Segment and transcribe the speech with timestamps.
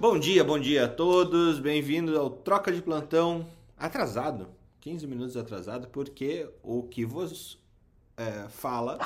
[0.00, 3.46] Bom dia, bom dia a todos, bem-vindos ao Troca de Plantão
[3.76, 4.48] atrasado,
[4.80, 7.62] 15 minutos atrasado, porque o que vos
[8.16, 8.98] é, fala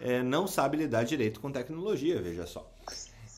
[0.00, 2.66] é, não sabe lidar direito com tecnologia, veja só.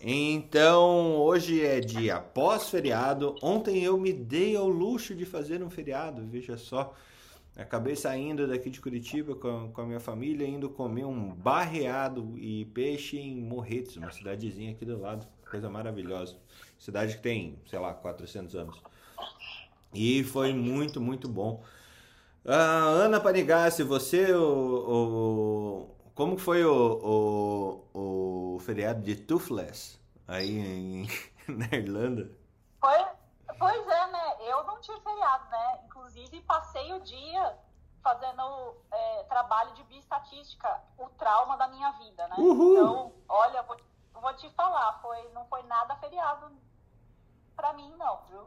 [0.00, 3.34] Então, hoje é dia pós-feriado.
[3.42, 6.94] Ontem eu me dei ao luxo de fazer um feriado, veja só.
[7.56, 12.66] Acabei saindo daqui de Curitiba com, com a minha família, indo comer um barreado e
[12.66, 15.26] peixe em Morretes, uma cidadezinha aqui do lado.
[15.50, 16.36] Coisa maravilhosa.
[16.80, 18.82] Cidade que tem, sei lá, 400 anos.
[19.92, 21.62] E foi muito, muito bom.
[22.42, 30.58] Ah, Ana Panigassi, você, o, o, como foi o, o, o feriado de Toothless aí
[30.58, 31.06] em,
[31.54, 32.30] na Irlanda?
[32.80, 33.04] Foi,
[33.58, 34.36] pois é, né?
[34.48, 35.80] Eu não tive feriado, né?
[35.84, 37.58] Inclusive, passei o dia
[38.02, 42.36] fazendo é, trabalho de bioestatística, o trauma da minha vida, né?
[42.38, 42.72] Uhul.
[42.72, 43.76] Então, olha, vou,
[44.14, 46.50] vou te falar, foi, não foi nada feriado
[47.60, 48.46] pra mim, não, viu?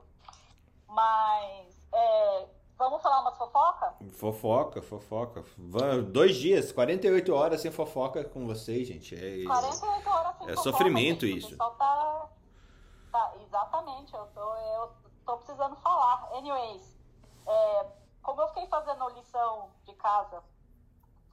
[0.88, 2.47] Mas, é,
[2.78, 3.94] vamos falar umas fofoca?
[4.14, 5.44] Fofoca, fofoca.
[6.11, 9.14] Dois dias, 48 horas sem fofoca com vocês, gente.
[9.16, 11.53] É, 48 horas sem É fofoca, sofrimento gente, isso.
[11.56, 12.30] O tá,
[13.11, 14.91] tá- Exatamente, eu tô, eu
[15.25, 16.30] tô precisando falar.
[16.34, 16.97] Anyways,
[17.45, 17.86] é,
[18.23, 20.44] como eu fiquei fazendo lição de casa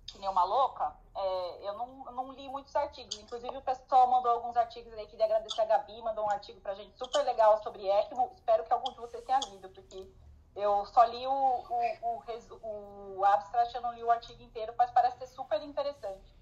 [0.07, 3.19] que nem uma louca, é, eu não, eu não li muitos artigos.
[3.19, 6.75] Inclusive, o pessoal mandou alguns artigos aí, queria agradecer a Gabi, mandou um artigo pra
[6.75, 8.33] gente super legal sobre ECMO.
[8.37, 10.09] Espero que algum de vocês tenha lido, porque
[10.55, 12.23] eu só li o, o,
[12.63, 16.41] o, o abstract, eu não li o artigo inteiro, mas parece ser super interessante.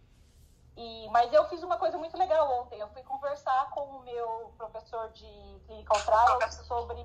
[0.76, 2.78] E, mas eu fiz uma coisa muito legal ontem.
[2.78, 7.04] Eu fui conversar com o meu professor de clinical trials sobre,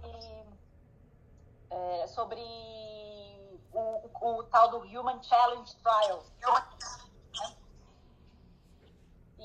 [1.71, 2.39] é, sobre
[3.71, 6.31] o, o, o tal do Human Challenge Trials.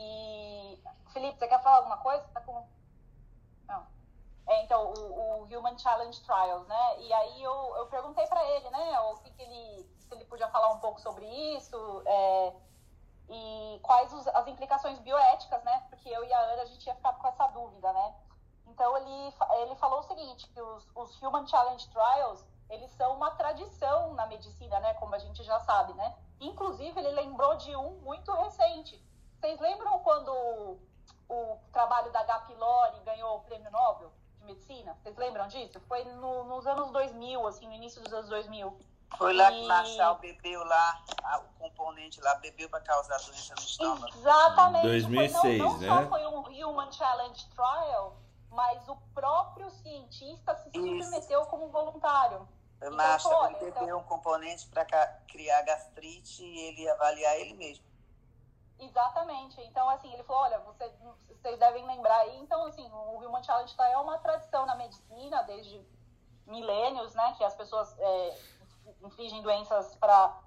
[0.01, 0.81] E
[1.13, 2.25] Felipe, você quer falar alguma coisa?
[2.29, 2.65] Tá com...
[3.67, 3.87] Não.
[4.49, 7.01] É, então, o, o Human Challenge Trials, né?
[7.01, 10.49] E aí eu, eu perguntei para ele, né, o que, que ele, se ele podia
[10.51, 11.27] falar um pouco sobre
[11.57, 12.55] isso, é,
[13.29, 15.87] e quais os- as implicações bioéticas, né?
[15.91, 18.15] Porque eu e a Ana, a gente ia ficar com essa dúvida, né?
[18.67, 23.31] Então, ele, ele falou o seguinte, que os, os Human Challenge Trials, eles são uma
[23.33, 24.95] tradição na medicina, né?
[24.95, 26.17] Como a gente já sabe, né?
[26.41, 29.03] Inclusive, ele lembrou de um muito recente.
[29.41, 30.79] Vocês lembram quando o,
[31.29, 32.41] o trabalho da H.
[32.41, 34.11] pylori ganhou o prêmio Nobel
[34.41, 34.97] de Medicina?
[35.03, 35.81] Vocês lembram disso?
[35.89, 38.77] Foi no- nos anos 2000, assim, no início dos anos 2000.
[39.17, 41.03] Foi lá que E- o Marshall bebeu lá,
[41.39, 44.15] o componente lá, bebeu para causar doença no estômago.
[44.19, 44.83] Exatamente.
[44.87, 45.89] 2006, foi, não, não né?
[46.03, 48.17] só foi um Human Challenge Trial,
[48.51, 52.47] mas o próprio cientista se submeteu como voluntário.
[52.83, 54.85] O Marshall olha, ele então- bebeu um componente para
[55.27, 57.88] criar gastrite e ele ia avaliar ele mesmo.
[58.79, 59.61] Exatamente.
[59.63, 60.89] Então, assim, ele falou, olha, você-
[61.29, 62.39] vocês devem lembrar aí.
[62.39, 65.85] Então, assim, o Human Challenge Trial é uma tradição na medicina desde
[66.47, 67.35] milênios, né?
[67.37, 68.39] Que as pessoas é,
[69.03, 70.39] infligem doenças para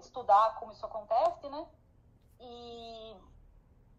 [0.00, 1.66] estudar como isso acontece, né?
[2.40, 3.16] E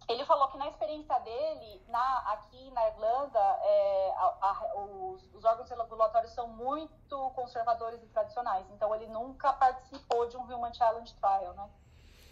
[0.08, 5.46] ele falou que na experiência dele, na, aqui na Irlanda, é, a- a- os, os
[5.46, 8.70] órgãos regulatórios são muito conservadores e tradicionais.
[8.72, 11.70] Então, ele nunca participou de um Human Challenge Trial, né?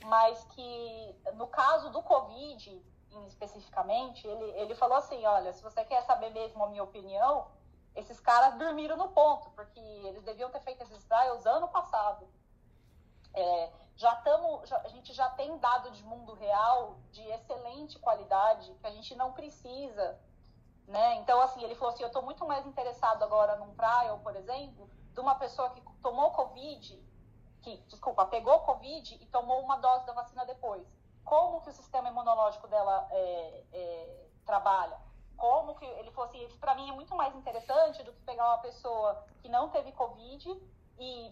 [0.05, 2.83] Mas que, no caso do Covid,
[3.27, 7.47] especificamente, ele, ele falou assim, olha, se você quer saber mesmo a minha opinião,
[7.95, 12.27] esses caras dormiram no ponto, porque eles deviam ter feito esses trials ano passado.
[13.33, 18.87] É, já tamo, a gente já tem dado de mundo real de excelente qualidade que
[18.87, 20.19] a gente não precisa,
[20.87, 21.15] né?
[21.15, 24.89] Então, assim, ele falou assim, eu estou muito mais interessado agora num trial, por exemplo,
[25.13, 26.99] de uma pessoa que tomou Covid,
[27.61, 30.85] que, desculpa, pegou Covid e tomou uma dose da vacina depois.
[31.23, 34.99] Como que o sistema imunológico dela é, é, trabalha?
[35.37, 38.57] Como que ele falou assim, para mim é muito mais interessante do que pegar uma
[38.59, 40.59] pessoa que não teve Covid
[41.03, 41.31] e,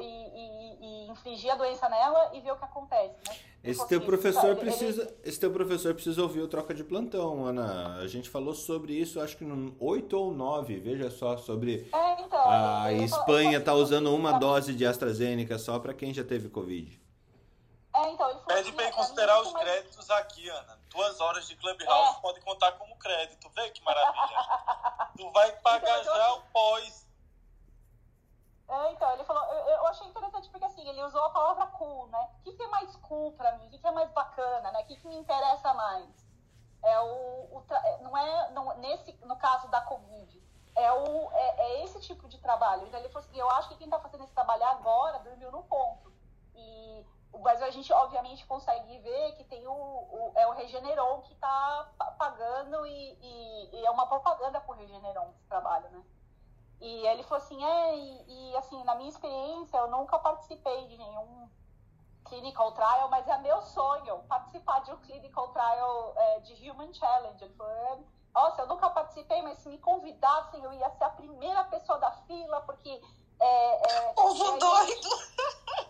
[0.00, 3.36] e, e- e infligir a doença nela e ver o que acontece, né?
[3.62, 7.96] Esse teu professor ele- precisa, esse teu professor precisa ouvir o troca de plantão, Ana.
[7.98, 12.22] A gente falou sobre isso, acho que no 8 ou 9, veja só, sobre É,
[12.22, 16.48] então, a Espanha ele- tá usando uma dose de AstraZeneca só para quem já teve
[16.48, 16.98] Covid.
[17.92, 20.78] É, então, ele falou Pede assim, pra é ele considerar os mais- créditos aqui, Ana.
[20.90, 22.20] Duas horas de Clubhouse É.
[22.22, 23.50] pode contar como crédito.
[23.54, 24.14] Vê que maravilha.
[25.18, 27.06] tu vai pagar Então, já tô- o pós.
[30.90, 32.30] Ele usou a palavra cool, né?
[32.38, 33.66] O que, que é mais cool pra mim?
[33.66, 34.82] O que, que é mais bacana, né?
[34.82, 36.28] O que, que me interessa mais?
[36.82, 40.42] É o, o é, não é não, nesse no caso da Covid.
[40.74, 42.86] É, o, é, é esse tipo de trabalho.
[42.86, 45.62] Então ele falou assim, eu acho que quem está fazendo esse trabalho agora dormiu no
[45.64, 46.12] ponto.
[46.54, 47.06] E
[47.42, 51.88] mas a gente obviamente consegue ver que tem o, o é o Regeneron que está
[52.18, 56.02] pagando e, e, e é uma propaganda pro Regeneron esse trabalho, né?
[56.80, 60.96] E ele falou assim, é, e, e, assim, na minha experiência, eu nunca participei de
[60.96, 61.50] nenhum
[62.24, 67.44] clinical trial, mas é meu sonho participar de um clinical trial é, de Human Challenge.
[67.44, 67.98] Ele falou, é,
[68.34, 72.12] nossa, eu nunca participei, mas se me convidassem, eu ia ser a primeira pessoa da
[72.12, 73.02] fila, porque...
[73.42, 75.08] É, é, Povo é, doido!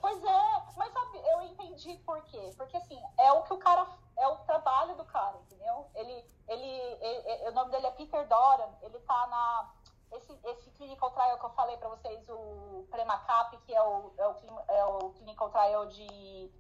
[0.01, 2.55] Pois é, mas sabe, eu entendi por quê.
[2.57, 3.87] Porque assim, é o que o cara.
[4.17, 5.91] É o trabalho do cara, entendeu?
[5.95, 6.25] Ele.
[6.49, 9.71] ele, ele- o nome dele é Peter Doran, ele tá na.
[10.13, 14.27] Esse, esse clinical trial que eu falei pra vocês, o Premacap, que é o, é
[14.27, 16.51] o, é o clinical trial de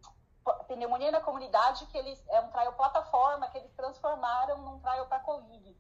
[0.68, 5.20] pneumonia na comunidade, que eles é um trial plataforma que eles transformaram num trial para
[5.20, 5.76] Covid.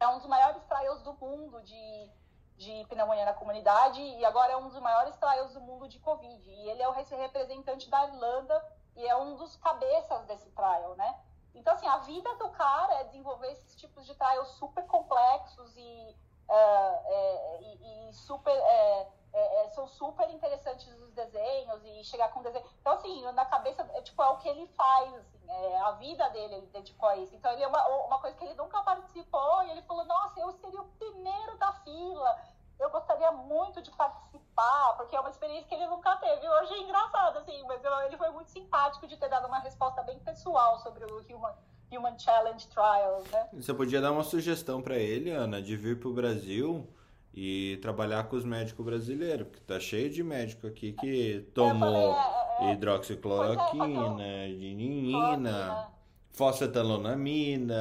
[0.00, 2.10] É um dos maiores trials do mundo de,
[2.56, 6.50] de pneumonia na comunidade e agora é um dos maiores trials do mundo de Covid.
[6.50, 8.64] E ele é o representante da Irlanda
[8.96, 11.20] e é um dos cabeças desse trial, né?
[11.54, 16.16] Então, assim, a vida do cara é desenvolver esses tipos de trials super complexos e,
[16.48, 18.52] é, e, e super...
[18.52, 22.64] é, é, são super interessantes os desenhos e chegar com desenho.
[22.80, 26.28] Então, assim, na cabeça, é, tipo, é o que ele faz, assim, é a vida
[26.30, 27.34] dele, ele dedicou a isso.
[27.34, 30.52] Então, ele é uma, uma coisa que ele nunca participou e ele falou, nossa, eu
[30.52, 32.38] seria o primeiro da fila.
[32.78, 36.48] Eu gostaria muito de participar, porque é uma experiência que ele nunca teve.
[36.48, 40.02] Hoje é engraçado, assim, mas eu- ele foi muito simpático de ter dado uma resposta
[40.02, 41.54] bem pessoal sobre o Human,
[41.96, 43.46] Human Challenge Trials, né?
[43.54, 46.86] Você podia dar uma sugestão pra ele, Ana, de vir pro Brasil
[47.34, 51.72] e trabalhar com os médicos brasileiros, porque tá cheio de médico aqui que tomou
[52.10, 55.88] Eu falei, é, é, hidroxicloroquina, Pois dininina,
[56.30, 57.74] fosfetanolamina,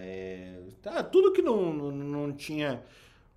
[0.00, 2.82] é, tá, tudo que não, não, não tinha,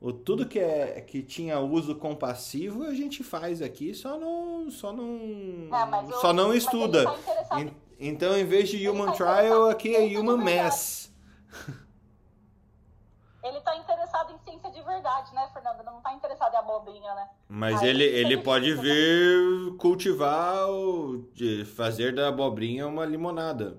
[0.01, 4.91] o, tudo que, é, que tinha uso compassivo a gente faz aqui, só não, só
[4.93, 5.07] não,
[5.71, 7.05] É, eu- só não estuda.
[7.05, 7.59] tá
[7.99, 10.37] Então, em vez de Human tá Trial, aqui é Human.
[10.37, 11.11] Mass.
[13.43, 15.81] Ele está interessado em ciência de verdade, né, Fernanda?
[15.83, 17.29] Não está interessado em abobrinha, né?
[17.47, 23.77] Mas Aí ele, ele pode vir cultivar, o, de fazer da abobrinha uma limonada.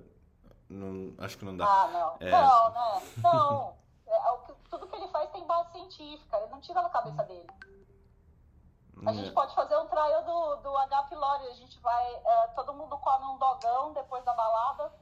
[0.68, 1.66] Não, acho que não dá.
[1.66, 2.26] Ah, não.
[2.26, 2.30] É.
[2.30, 3.02] Não, né?
[3.22, 3.74] Não.
[4.06, 6.36] É, que- tudo que ele faz tem base científica.
[6.38, 7.46] Ele não tira da cabeça dele.
[9.06, 11.02] A gente pode fazer um trial do, do H.
[11.04, 11.46] pylori.
[11.48, 12.14] A gente vai...
[12.14, 14.92] é, todo mundo come um dogão depois da balada.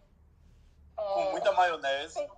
[0.97, 2.29] Com muita maionese.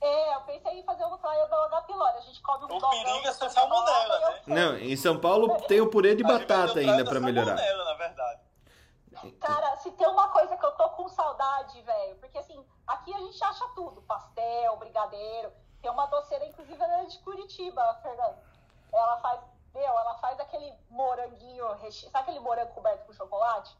[0.00, 1.82] É, eu pensei em fazer um trial do H.
[1.82, 2.16] pylori.
[2.18, 2.90] A gente come um O dogão...
[2.90, 4.42] perigo é ser salmonela, né?
[4.46, 7.56] Não, em São Paulo tem o purê de batata o ainda da melhorar.
[7.56, 8.40] salmonela, na verdade.
[9.40, 13.18] Cara, se tem uma coisa que eu tô com saudade, velho, porque assim, aqui a
[13.18, 15.52] gente acha tudo, pastel, brigadeiro.
[15.80, 18.42] Tem uma doceira, inclusive, ela é de Curitiba, a Fernanda.
[18.92, 19.40] Ela faz,
[19.74, 23.76] meu, ela faz aquele moranguinho, sabe aquele morango coberto com chocolate?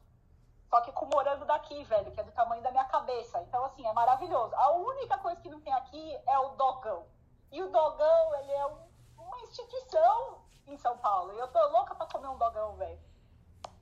[0.68, 3.42] Só que com morango daqui, velho, que é do tamanho da minha cabeça.
[3.42, 4.54] Então, assim, é maravilhoso.
[4.54, 7.06] A única coisa que não tem aqui é o dogão.
[7.50, 11.34] E o dogão, ele é um- uma instituição em São Paulo.
[11.34, 12.98] E eu tô louca pra comer um dogão, velho.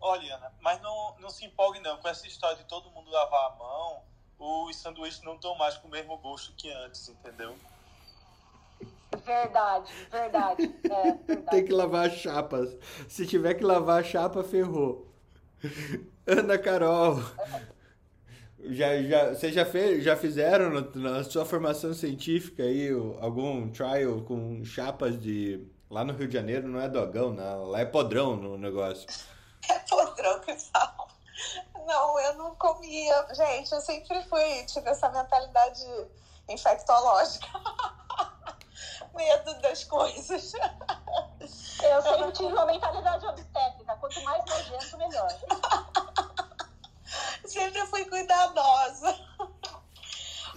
[0.01, 1.97] Olha, Ana, mas não, não se empolgue não.
[1.99, 4.03] Com essa história de todo mundo lavar a mão,
[4.39, 7.57] os sanduíches não estão mais com o mesmo gosto que antes, entendeu?
[9.25, 10.75] Verdade, verdade.
[10.85, 11.51] É, verdade.
[11.51, 12.77] Tem que lavar as chapas.
[13.09, 15.09] Se tiver que lavar a chapa, ferrou.
[16.27, 17.21] Ana Carol.
[18.63, 24.63] Já, já, vocês já, fez, já fizeram na sua formação científica aí algum trial com
[24.65, 25.67] chapas de.
[25.91, 27.65] Lá no Rio de Janeiro não é dogão, não.
[27.65, 29.07] Lá é podrão no negócio.
[29.69, 31.07] É podrão que fala.
[31.87, 33.27] Não, eu não comia.
[33.35, 35.85] Gente, eu sempre fui, tive essa mentalidade
[36.49, 37.47] infectológica.
[39.15, 40.53] Medo das coisas.
[41.83, 43.97] Eu sempre tive uma mentalidade obstétrica.
[43.97, 45.29] Quanto mais nojento, melhor.
[47.45, 49.19] Sempre fui cuidadosa.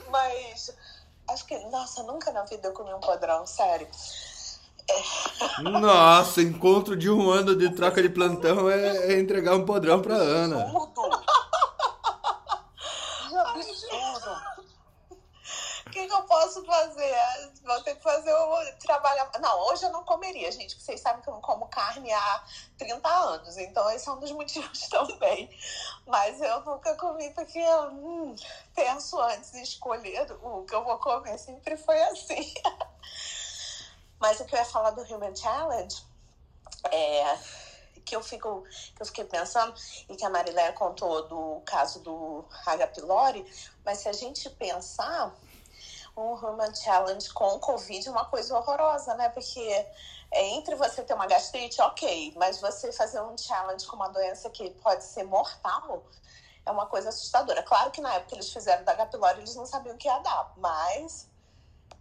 [0.09, 0.75] Mas
[1.29, 3.87] acho que, nossa, nunca na vida eu comi um podrão, sério.
[5.61, 10.15] Nossa, encontro de um ano de troca de plantão é, é entregar um podrão pra
[10.15, 10.61] Ana.
[10.61, 11.23] Absurdo.
[13.29, 14.41] Que absurdo.
[15.87, 17.15] O que, que eu posso fazer?
[17.63, 19.29] Vou ter que fazer o trabalho.
[19.39, 22.43] Não, hoje eu não comeria, gente, porque vocês sabem que eu não como carne há
[22.79, 25.47] 30 anos, então esse é um dos motivos também.
[26.07, 28.35] Mas eu nunca comi porque eu hum,
[28.73, 32.51] penso antes de escolher o que eu vou comer, sempre foi assim.
[34.19, 36.03] Mas o que eu ia falar do Human Challenge
[36.91, 37.37] é
[38.05, 38.63] que eu fico
[38.95, 39.73] que eu fiquei pensando
[40.09, 42.87] e que a Marilé contou do caso do H.
[42.87, 43.45] pylori,
[43.85, 45.33] mas se a gente pensar
[46.15, 49.29] um Human Challenge com Covid é uma coisa horrorosa, né?
[49.29, 49.59] Porque
[50.31, 54.49] é, entre você ter uma gastrite, ok, mas você fazer um challenge com uma doença
[54.49, 56.03] que pode ser mortal
[56.65, 57.61] é uma coisa assustadora.
[57.63, 59.07] Claro que na época eles fizeram da H.
[59.07, 61.29] pylori, eles não sabiam o que ia dar, mas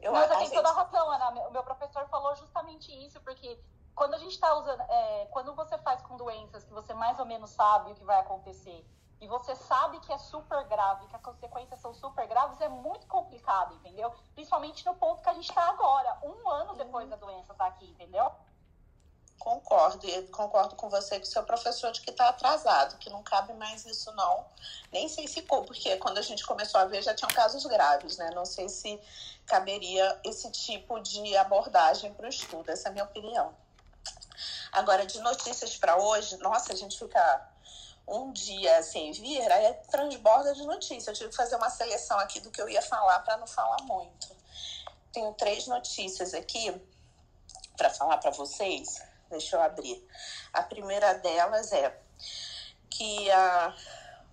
[0.00, 1.31] eu acho que toda a razão, Ana.
[1.49, 3.59] O meu professor falou justamente isso, porque
[3.95, 7.25] quando a gente está usando, é, quando você faz com doenças que você mais ou
[7.25, 8.85] menos sabe o que vai acontecer
[9.23, 13.07] e você sabe que é super grave, que as consequências são super graves, é muito
[13.07, 14.12] complicado, entendeu?
[14.35, 17.67] Principalmente no ponto que a gente está agora, um ano depois da doença estar tá
[17.67, 18.33] aqui, entendeu?
[19.38, 23.52] Concordo, e concordo com você que seu professor de que está atrasado, que não cabe
[23.55, 24.45] mais isso não.
[24.91, 28.29] Nem sei se porque quando a gente começou a ver já tinham casos graves, né?
[28.35, 29.00] Não sei se
[29.47, 33.55] caberia esse tipo de abordagem para o estudo, essa é a minha opinião.
[34.73, 37.52] Agora, de notícias para hoje, nossa, a gente fica
[38.12, 41.07] um dia sem vir, aí é transborda de notícias.
[41.07, 43.83] Eu tive que fazer uma seleção aqui do que eu ia falar para não falar
[43.83, 44.37] muito.
[45.12, 46.75] Tenho três notícias aqui
[47.76, 49.02] para falar para vocês.
[49.31, 50.07] Deixa eu abrir.
[50.52, 51.99] A primeira delas é
[52.90, 53.75] que a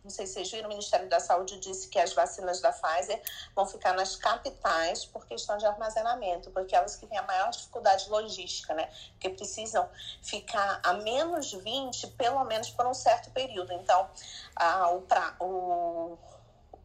[0.03, 3.21] não sei se vocês viram, o Ministério da Saúde disse que as vacinas da Pfizer
[3.55, 8.09] vão ficar nas capitais por questão de armazenamento, porque elas que têm a maior dificuldade
[8.09, 8.89] logística, né?
[9.11, 9.89] Porque precisam
[10.21, 13.73] ficar a menos 20, pelo menos por um certo período.
[13.73, 14.09] Então,
[14.55, 16.17] a, o, pra, o,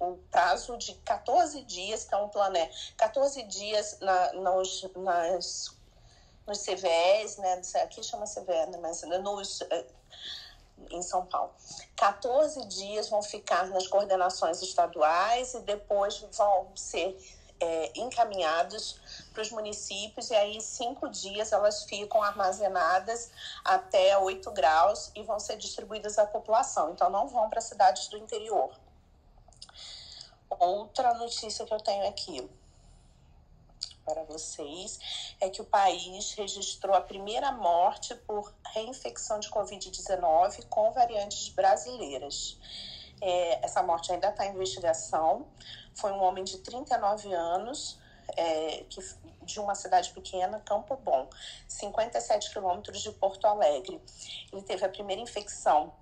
[0.00, 5.74] o prazo de 14 dias, então o plano é 14 dias na, nos, nas
[6.46, 7.60] nos CVEs, né?
[7.82, 8.78] Aqui chama CVE, né?
[8.80, 9.86] mas nos, eh,
[10.90, 11.52] em São Paulo.
[11.96, 17.16] 14 dias vão ficar nas coordenações estaduais e depois vão ser
[17.60, 19.00] é, encaminhados
[19.32, 23.30] para os municípios e aí cinco dias elas ficam armazenadas
[23.64, 26.90] até 8 graus e vão ser distribuídas à população.
[26.90, 28.70] Então não vão para cidades do interior.
[30.50, 32.48] Outra notícia que eu tenho aqui
[34.04, 34.98] para vocês
[35.40, 42.58] é que o país registrou a primeira morte por reinfecção de Covid-19 com variantes brasileiras.
[43.20, 45.46] É, essa morte ainda está em investigação.
[45.94, 47.98] Foi um homem de 39 anos,
[48.36, 49.00] é, que,
[49.42, 51.28] de uma cidade pequena, Campo Bom,
[51.68, 54.00] 57 quilômetros de Porto Alegre.
[54.52, 55.92] Ele teve a primeira infecção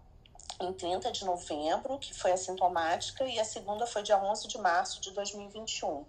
[0.60, 5.00] em 30 de novembro, que foi assintomática, e a segunda foi dia 11 de março
[5.00, 6.04] de 2021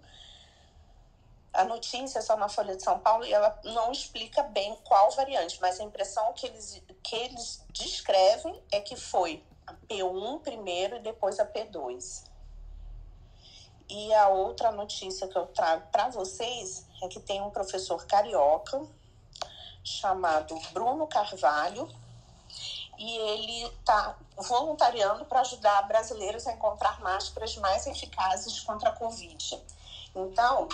[1.54, 5.58] a notícia só na Folha de São Paulo e ela não explica bem qual variante,
[5.60, 11.00] mas a impressão que eles, que eles descrevem é que foi a P1 primeiro e
[11.00, 12.24] depois a P2.
[13.88, 18.84] E a outra notícia que eu trago para vocês é que tem um professor carioca
[19.84, 21.88] chamado Bruno Carvalho
[22.98, 29.62] e ele está voluntariando para ajudar brasileiros a encontrar máscaras mais eficazes contra a Covid.
[30.14, 30.68] Então,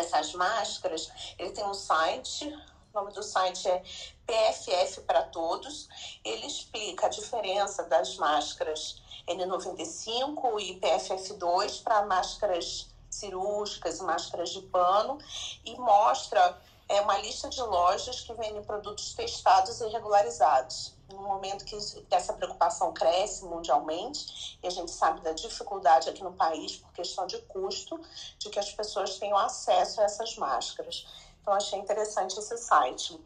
[0.00, 2.46] essas máscaras, ele tem um site,
[2.92, 3.82] o nome do site é
[4.26, 5.88] PFF para Todos.
[6.24, 14.62] Ele explica a diferença das máscaras N95 e PFF2 para máscaras cirúrgicas e máscaras de
[14.62, 15.18] pano
[15.64, 21.64] e mostra é, uma lista de lojas que vendem produtos testados e regularizados no momento
[21.64, 21.76] que
[22.10, 27.26] essa preocupação cresce mundialmente, e a gente sabe da dificuldade aqui no país, por questão
[27.26, 28.00] de custo,
[28.38, 31.06] de que as pessoas tenham acesso a essas máscaras.
[31.40, 33.20] Então, achei interessante esse site.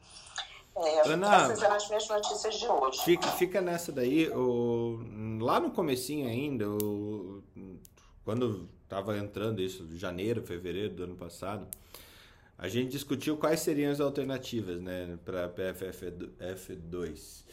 [0.77, 3.03] É, Ana, essas eram as minhas notícias de hoje.
[3.03, 4.99] Fica, fica nessa daí, o,
[5.41, 7.43] lá no comecinho ainda, o,
[8.25, 11.67] quando estava entrando isso, janeiro, fevereiro do ano passado,
[12.59, 17.45] a gente discutiu quais seriam as alternativas né, para a PFF2.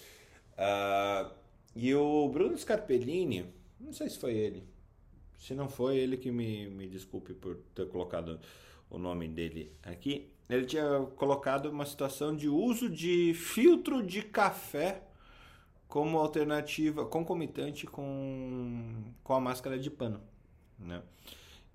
[0.58, 1.32] Uh,
[1.76, 3.46] e o Bruno Scarpellini,
[3.80, 4.64] não sei se foi ele.
[5.38, 8.40] Se não foi, ele que me, me desculpe por ter colocado
[8.90, 10.32] o nome dele aqui.
[10.50, 15.04] Ele tinha colocado uma situação de uso de filtro de café
[15.88, 20.22] como alternativa concomitante com, com a máscara de pano,
[20.80, 21.02] né?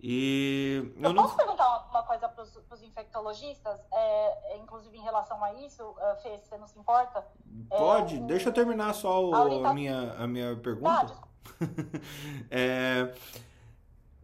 [0.02, 1.22] E eu, eu não...
[1.22, 6.20] posso perguntar uma coisa para os infectologistas, é, é, inclusive em relação a isso, uh,
[6.20, 7.24] Fê, se você não se importa?
[7.70, 9.70] É, Pode, é, deixa eu terminar só o, a, orientação...
[9.70, 11.14] a, minha, a minha pergunta.
[11.14, 11.66] Ah,
[12.50, 13.14] é,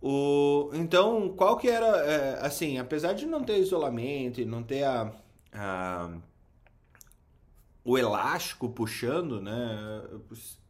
[0.02, 4.82] o, então, qual que era, é, assim, apesar de não ter isolamento e não ter
[4.82, 5.12] a,
[5.54, 6.11] a
[7.85, 10.02] o elástico puxando, né?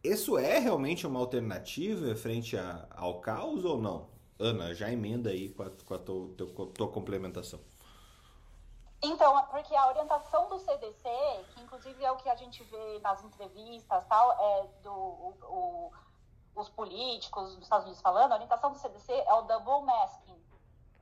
[0.04, 4.17] Isso é realmente uma alternativa frente a, ao caos ou não?
[4.38, 6.28] Ana, já emenda aí com a, com a tua,
[6.74, 7.60] tua, complementação.
[9.02, 11.08] Então, porque a orientação do CDC,
[11.54, 15.92] que inclusive é o que a gente vê nas entrevistas, tal, é do o, o,
[16.54, 20.40] os políticos dos Estados Unidos falando, a orientação do CDC é o double masking,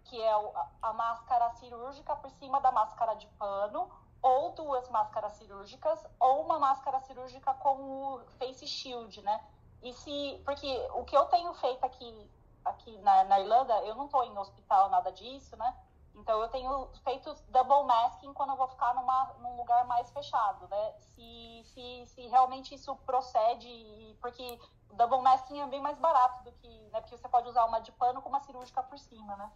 [0.04, 0.52] que é o,
[0.82, 3.90] a máscara cirúrgica por cima da máscara de pano,
[4.22, 7.76] ou duas máscaras cirúrgicas, ou uma máscara cirúrgica com
[8.14, 9.44] o face shield, né?
[9.82, 12.28] E se, porque o que eu tenho feito aqui,
[12.66, 15.76] aqui na, na Irlanda, eu não estou em hospital, nada disso, né?
[16.14, 20.66] Então, eu tenho feito double masking quando eu vou ficar numa, num lugar mais fechado,
[20.68, 20.92] né?
[21.00, 24.58] Se, se, se realmente isso procede, porque
[24.92, 27.00] double masking é bem mais barato do que, né?
[27.00, 29.50] Porque você pode usar uma de pano com uma cirúrgica por cima, né?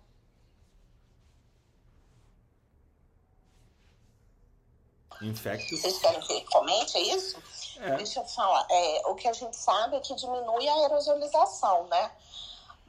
[5.22, 5.80] Infectos.
[5.80, 7.42] Vocês querem que comente, é isso?
[7.78, 7.96] É.
[7.96, 8.66] Deixa eu falar.
[8.70, 12.10] É, o que a gente sabe é que diminui a aerosolização, né?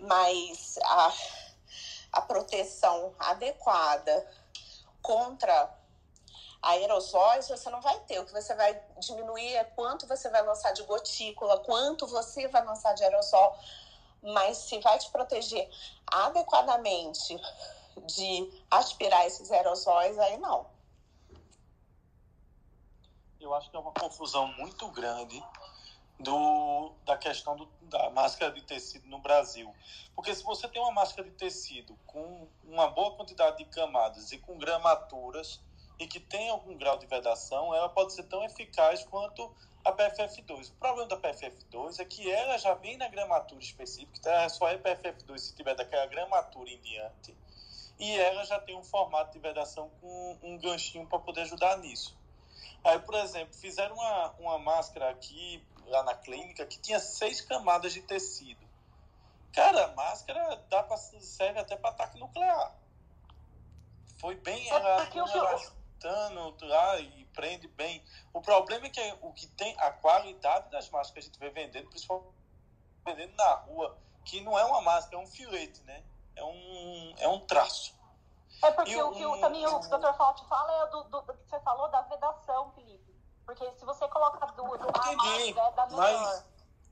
[0.02, 1.14] Mas a,
[2.14, 4.28] a proteção adequada
[5.02, 5.82] contra
[6.62, 8.20] aerosóis você não vai ter.
[8.20, 12.64] O que você vai diminuir é quanto você vai lançar de gotícula, quanto você vai
[12.64, 13.56] lançar de aerosol.
[14.22, 15.70] Mas se vai te proteger
[16.08, 17.40] adequadamente
[18.06, 20.66] de aspirar esses aerosóis, aí não.
[23.40, 25.44] Eu acho que é uma confusão muito grande
[26.22, 29.74] do, da questão do, da máscara de tecido no Brasil.
[30.16, 34.38] Porque se você tem uma máscara de tecido com uma boa quantidade de camadas e
[34.38, 35.60] com gramaturas
[36.00, 39.52] e que tem algum grau de vedação, ela pode ser tão eficaz quanto
[39.84, 40.70] a PFF2.
[40.70, 44.68] O problema da PFF2 é que ela já vem na gramatura específica, então ela só
[44.70, 47.36] é PFF2 se tiver daquela gramatura em diante.
[48.00, 52.18] E ela já tem um formato de vedação com um ganchinho para poder ajudar nisso.
[52.84, 57.94] Aí, por exemplo, fizeram uma, uma máscara aqui, lá na clínica, que tinha seis camadas
[57.94, 58.66] de tecido.
[59.54, 62.76] Cara, a máscara dá pra, serve até para ataque nuclear.
[64.20, 64.68] Foi bem
[65.20, 68.04] o eu- elastando lá e prende bem.
[68.34, 71.50] O problema é que o que tem a qualidade das máscaras que a gente vê
[71.50, 72.34] vendendo, principalmente
[73.06, 76.04] vendendo na rua, que não é uma máscara, é um filete, né?
[76.36, 78.00] É um, é um traço.
[78.64, 80.14] É porque E o que o- o- também o Dr.
[80.16, 83.01] Fauci fala é do, do, do que você falou da vedação, Felipe.
[83.52, 85.98] Porque se você coloca duas, a Entendi, mais melhor.
[85.98, 86.46] mas,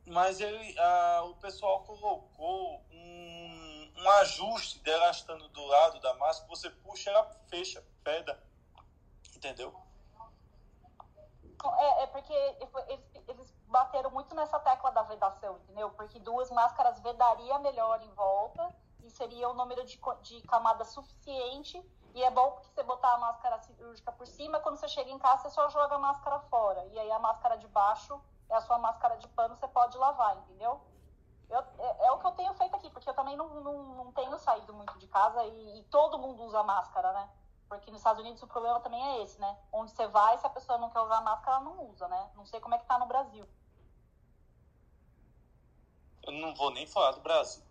[0.05, 0.75] mas ele,
[1.23, 7.23] o pessoal colocou um, um ajuste de elastano do lado da máscara, você puxa, ela
[7.47, 8.37] fecha, peda.
[9.33, 9.73] Entendeu?
[11.77, 15.89] É, é porque eles, eles bateram muito nessa tecla da vedação, entendeu?
[15.91, 18.69] Porque duas máscaras vedaria melhor em volta
[19.01, 21.81] e seria o número de, de camadas suficiente.
[22.19, 25.17] E é bom porque você botar a máscara cirúrgica por cima, quando você chega em
[25.17, 26.85] casa, você só joga a máscara fora.
[26.87, 30.35] E aí a máscara de baixo é a sua máscara de pano, você pode lavar,
[30.35, 30.81] entendeu?
[31.49, 34.11] Eu- é, é o que eu tenho feito aqui, porque eu também não, não, não
[34.11, 37.29] tenho saído muito de casa e, e todo mundo usa máscara, né?
[37.69, 39.57] Porque nos Estados Unidos o problema também é esse, né?
[39.71, 42.31] Onde você vai, se a pessoa não quer usar máscara, ela não usa, né?
[42.35, 43.47] Não sei como é que tá no Brasil.
[46.23, 47.63] Eu não vou nem falar do Brasil.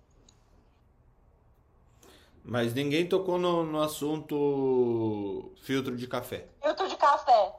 [2.51, 6.49] Mas ninguém tocou no, no assunto filtro de café.
[6.63, 7.53] Filtro de café.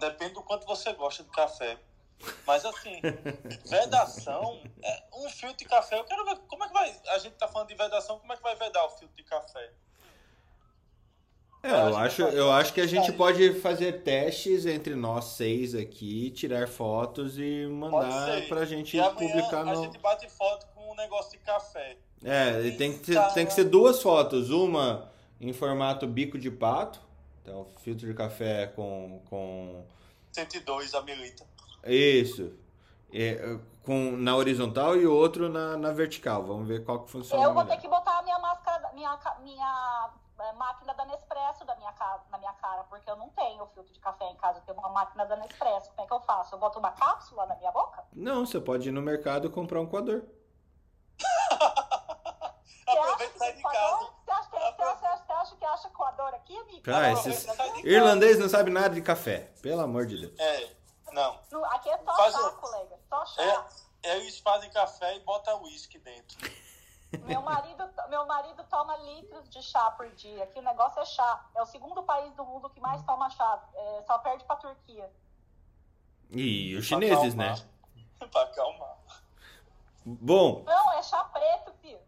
[0.00, 1.78] Depende do quanto você gosta de café.
[2.46, 3.02] Mas assim,
[3.68, 7.00] vedação, é, um filtro de café, eu quero ver como é que vai.
[7.08, 9.70] A gente tá falando de vedação, como é que vai vedar o filtro de café?
[11.62, 16.30] É, eu acho, eu acho que a gente pode fazer testes entre nós seis aqui,
[16.30, 19.82] tirar fotos e mandar pra gente E publicar a no.
[19.82, 21.96] gente bate foto com negócio de café.
[22.24, 24.50] É, e tem que, ser, tem que ser duas fotos.
[24.50, 27.00] Uma em formato bico de pato,
[27.42, 29.22] então filtro de café com.
[29.28, 29.84] com
[30.32, 31.44] 102 a milita.
[31.86, 32.52] isso.
[33.12, 36.42] É, com, na horizontal e o outro na, na vertical.
[36.42, 37.76] Vamos ver qual que funciona Eu vou melhor.
[37.76, 42.24] ter que botar a minha máscara, minha, minha é, máquina da Nespresso da minha casa,
[42.30, 44.90] na minha cara, porque eu não tenho filtro de café em casa, eu tenho uma
[44.90, 45.90] máquina da Nespresso.
[45.90, 46.54] Como é que eu faço?
[46.54, 48.04] Eu boto uma cápsula na minha boca?
[48.12, 50.22] Não, você pode ir no mercado e comprar um coador.
[52.86, 54.10] Aproveita e sai de casa.
[54.24, 56.82] Você acha, que- você acha, você acha que acha coador aqui, amigo?
[56.82, 57.46] Cara, esses-.
[57.84, 60.38] Irlandês não sabe nada de café, pelo amor de Deus.
[60.38, 60.70] É,
[61.12, 61.38] não.
[61.70, 62.98] Aqui é só Faz chá, colega.
[63.08, 63.66] Só chá.
[64.02, 66.38] É, eles fazem café e botam uísque dentro.
[67.24, 70.44] Meu marido, meu marido toma litros de chá por dia.
[70.44, 71.44] Aqui o negócio é chá.
[71.54, 73.62] É o segundo país do mundo que mais toma chá.
[73.74, 75.10] É, só perde pra Turquia.
[76.30, 77.54] E os chineses, Pra né?
[78.30, 78.96] pra acalmar.
[80.08, 81.98] Bom, Não, é chá preto, filho.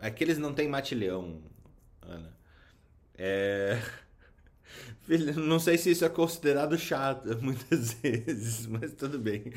[0.00, 1.42] é que eles não têm matilhão,
[2.00, 2.36] Ana.
[3.16, 3.80] É.
[5.36, 9.52] Não sei se isso é considerado chato muitas vezes, mas tudo bem.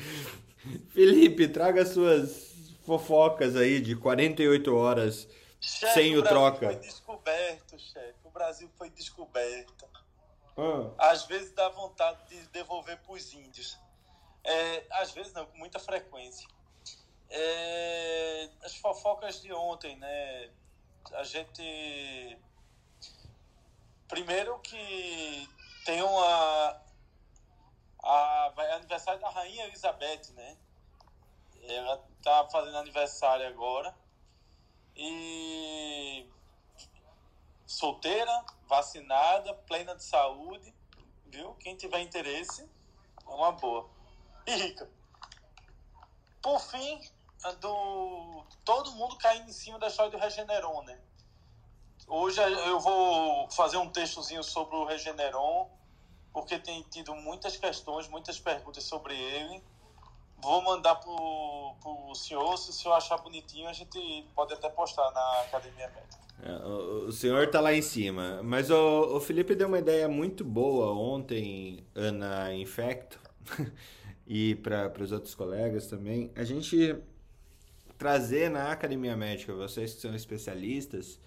[0.90, 2.52] Felipe, traga suas
[2.84, 5.28] fofocas aí de 48 horas
[5.60, 6.66] Chefe, Sem o Brasil troca.
[6.66, 8.14] Foi descoberto, chefe.
[8.24, 9.88] O Brasil foi descoberto.
[10.56, 13.78] Ah, Às vezes dá vontade de devolver para os índios.
[14.44, 16.46] É, às vezes não, com muita frequência.
[17.30, 20.50] É, as fofocas de ontem, né?
[21.12, 22.38] A gente.
[24.08, 25.48] Primeiro que
[25.84, 26.82] tem uma.
[28.02, 30.56] A, vai aniversário da Rainha Elizabeth, né?
[31.62, 33.94] Ela tá fazendo aniversário agora.
[34.96, 36.26] E
[37.66, 40.74] solteira, vacinada, plena de saúde,
[41.26, 41.54] viu?
[41.56, 42.68] Quem tiver interesse,
[43.26, 43.88] é uma boa.
[44.46, 44.90] E rica.
[46.42, 47.00] Por fim,
[47.60, 50.98] do todo mundo caindo em cima da história do Regeneron, né?
[52.06, 55.68] Hoje eu vou fazer um textozinho sobre o Regeneron,
[56.32, 59.62] porque tem tido muitas questões, muitas perguntas sobre ele.
[60.40, 65.10] Vou mandar pro, pro senhor, se o senhor achar bonitinho, a gente pode até postar
[65.10, 66.18] na Academia Médica.
[66.42, 66.66] é,
[67.08, 68.40] o, senhor tá lá em cima.
[68.42, 73.18] Mas o, o Felipe deu uma ideia muito boa ontem, Ana Infecto,
[74.26, 76.30] e para os outros colegas também.
[76.36, 76.96] A gente
[77.98, 81.20] trazer na Academia Médica, vocês que são especialistas,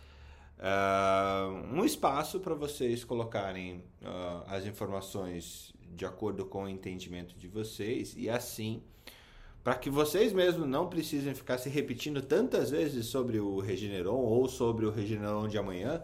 [0.58, 7.48] ah, um espaço para vocês colocarem ah, as informações de acordo com o entendimento de
[7.48, 8.82] vocês e assim
[9.64, 14.48] para que vocês mesmos não precisem ficar se repetindo tantas vezes sobre o Regeneron ou
[14.48, 16.02] sobre o Regeneron de amanhã,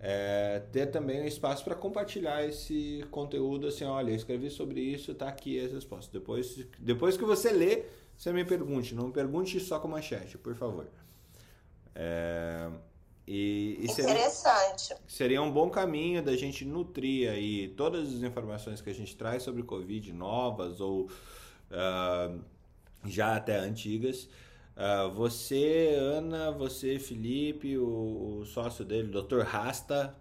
[0.00, 5.14] é, ter também um espaço para compartilhar esse conteúdo assim, olha, eu escrevi sobre isso,
[5.14, 6.08] tá aqui as respostas.
[6.08, 7.84] Depois, depois que você lê,
[8.22, 10.86] você me pergunte, não me pergunte só com manchete, por favor.
[11.92, 12.70] É,
[13.26, 14.94] e, e seria, Interessante.
[15.08, 19.42] seria um bom caminho da gente nutrir aí todas as informações que a gente traz
[19.42, 21.10] sobre Covid novas ou
[21.72, 22.32] ah,
[23.04, 24.28] já até antigas.
[24.76, 29.40] Ah, você, Ana, você, Felipe, o, o sócio dele, Dr.
[29.40, 30.16] Rasta,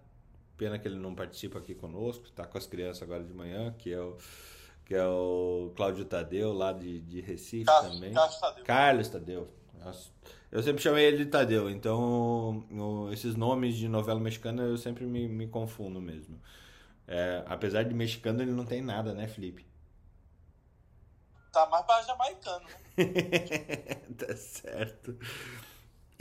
[0.58, 3.94] pena que ele não participa aqui conosco, está com as crianças agora de manhã, que
[3.94, 4.18] é o,
[4.92, 8.14] que é o Cláudio Tadeu, lá de, de Recife Carlos, também.
[8.14, 8.66] Carlos Tadeu.
[8.66, 9.54] Carlos Tadeu.
[10.52, 12.68] Eu sempre chamei ele de Tadeu, então
[13.10, 16.38] esses nomes de novela mexicana eu sempre me, me confundo mesmo.
[17.08, 19.66] É, apesar de mexicano, ele não tem nada, né, Felipe?
[21.54, 22.76] Tá mais para jamaicano, né?
[24.20, 25.18] tá certo.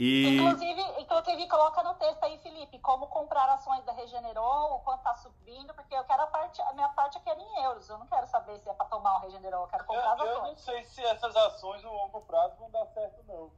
[0.03, 5.03] E Inclusive, inclusive, coloca no texto aí, Felipe, como comprar ações da Regeneron, o quanto
[5.03, 7.87] tá subindo, porque eu quero a parte, a minha parte aqui é em euros.
[7.89, 10.19] Eu não quero saber se é para tomar o Regeneron, eu quero Eu, comprar as
[10.19, 10.59] eu não ações.
[10.61, 13.51] sei se essas ações no longo prazo vão dar certo, não.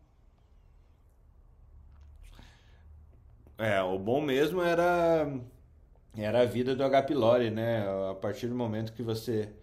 [3.57, 5.27] é, o bom mesmo era
[6.17, 7.03] era a vida do H.
[7.03, 7.83] pylori, né?
[8.11, 9.53] A partir do momento que você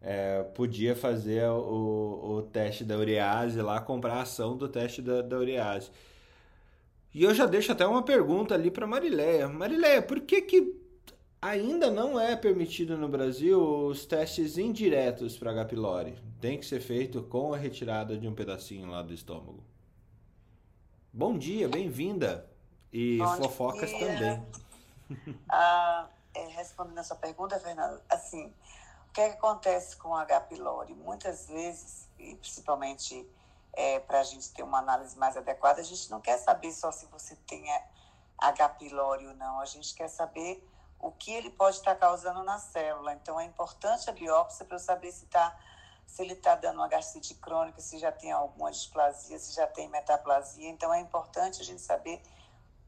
[0.00, 5.22] é, podia fazer o, o teste da urease lá, comprar a ação do teste da,
[5.22, 5.90] da urease.
[7.14, 9.46] E eu já deixo até uma pergunta ali para Marileia.
[9.48, 10.80] Marileia, por que que
[11.40, 15.66] ainda não é permitido no Brasil os testes indiretos para H.
[15.66, 16.18] pylori?
[16.40, 19.62] Tem que ser feito com a retirada de um pedacinho lá do estômago.
[21.12, 22.50] Bom dia, bem-vinda.
[22.90, 23.98] E Bom fofocas dia.
[23.98, 24.42] também.
[25.50, 30.40] Ah, é, respondendo a sua pergunta, Fernando, assim, o que, é que acontece com H.
[30.42, 30.94] pylori?
[30.94, 33.26] Muitas vezes, e principalmente
[34.06, 37.06] para a gente ter uma análise mais adequada, a gente não quer saber só se
[37.06, 37.64] você tem
[38.38, 38.68] H.
[38.70, 40.68] pylori ou não, a gente quer saber
[41.02, 43.12] o que ele pode estar causando na célula.
[43.14, 45.58] Então, é importante a biópsia para eu saber se, tá,
[46.06, 49.88] se ele está dando uma gastrite crônica, se já tem alguma displasia, se já tem
[49.88, 50.68] metaplasia.
[50.68, 52.22] Então, é importante a gente saber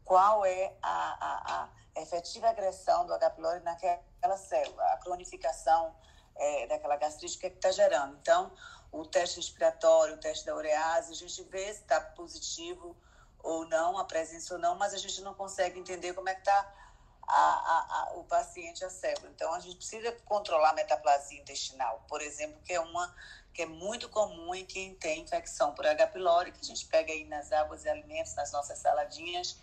[0.04, 3.30] qual é a, a, a efetiva agressão do H.
[3.30, 5.92] pylori naquela célula, a cronificação
[6.36, 8.16] é, daquela gastrite que está gerando.
[8.20, 8.52] Então,
[8.94, 12.96] o teste respiratório, o teste da urease, a gente vê se está positivo
[13.42, 16.40] ou não, a presença ou não, mas a gente não consegue entender como é que
[16.40, 16.72] está
[18.14, 19.30] o paciente, a célula.
[19.34, 23.14] Então, a gente precisa controlar a metaplasia intestinal, por exemplo, que é uma
[23.52, 26.08] que é muito comum em quem tem infecção por H.
[26.08, 29.56] pylori, que a gente pega aí nas águas e alimentos, nas nossas saladinhas,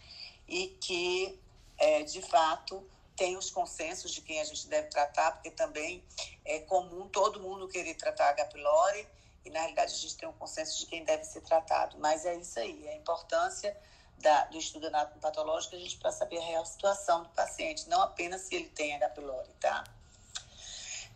[0.48, 1.38] e que,
[1.78, 6.02] é, de fato, tem os consensos de quem a gente deve tratar, porque também
[6.46, 8.46] é comum todo mundo querer tratar H.
[8.46, 9.06] pylori,
[9.46, 11.98] e na realidade a gente tem um consenso de quem deve ser tratado.
[12.00, 13.76] Mas é isso aí, é a importância
[14.20, 18.42] da, do estudo anatomopatológico a gente para saber a real situação do paciente, não apenas
[18.42, 19.10] se ele tem H.
[19.10, 19.84] pylori, tá?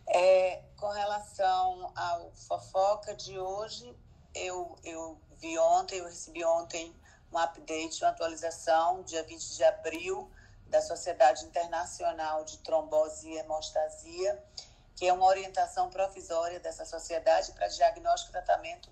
[0.07, 3.95] É, com relação ao fofoca de hoje,
[4.33, 6.95] eu, eu vi ontem, eu recebi ontem
[7.31, 10.31] um update, uma atualização, dia 20 de abril,
[10.67, 14.43] da Sociedade Internacional de Trombose e Hemostasia,
[14.95, 18.89] que é uma orientação provisória dessa sociedade para diagnóstico e tratamento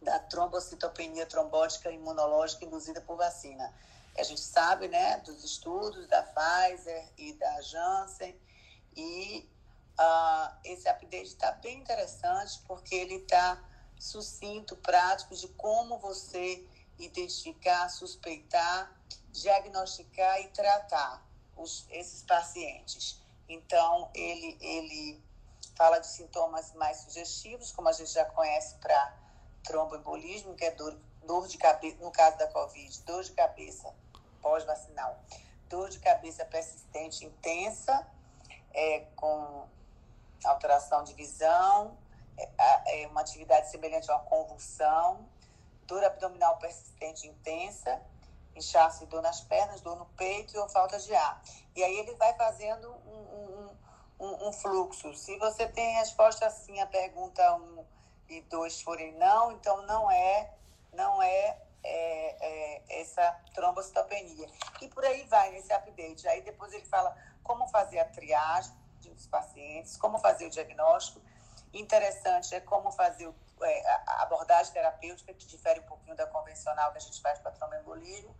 [0.00, 3.72] da trombocitopenia trombótica imunológica induzida por vacina.
[4.16, 8.40] a gente sabe, né, dos estudos da Pfizer e da Janssen,
[8.96, 9.46] e
[9.98, 13.62] uh, esse update está bem interessante porque ele está
[13.98, 16.66] sucinto, prático de como você
[16.98, 18.90] identificar, suspeitar,
[19.30, 21.22] diagnosticar e tratar
[21.56, 23.20] os, esses pacientes.
[23.48, 25.22] Então, ele, ele
[25.76, 29.14] fala de sintomas mais sugestivos, como a gente já conhece para
[29.62, 33.94] tromboembolismo, que é dor, dor de cabeça, no caso da Covid, dor de cabeça
[34.40, 35.18] pós-vacinal,
[35.68, 38.06] dor de cabeça persistente intensa,
[38.72, 39.66] é, com
[40.44, 41.96] alteração de visão,
[42.38, 45.26] é, é uma atividade semelhante a uma convulsão,
[45.86, 48.00] dor abdominal persistente intensa,
[48.58, 51.42] inchaço e dor nas pernas, dor no peito ou falta de ar.
[51.74, 53.70] E aí ele vai fazendo um,
[54.20, 55.14] um, um, um fluxo.
[55.14, 57.84] Se você tem resposta sim a pergunta 1 um
[58.28, 60.52] e 2 forem não, então não é,
[60.92, 64.48] não é, é, é essa trombocitopenia.
[64.80, 66.26] E por aí vai nesse update.
[66.28, 68.74] Aí depois ele fala como fazer a triagem
[69.14, 71.20] dos pacientes, como fazer o diagnóstico.
[71.72, 73.32] Interessante é como fazer é,
[74.06, 78.34] a abordagem terapêutica, que difere um pouquinho da convencional que a gente faz para tromboembolismo,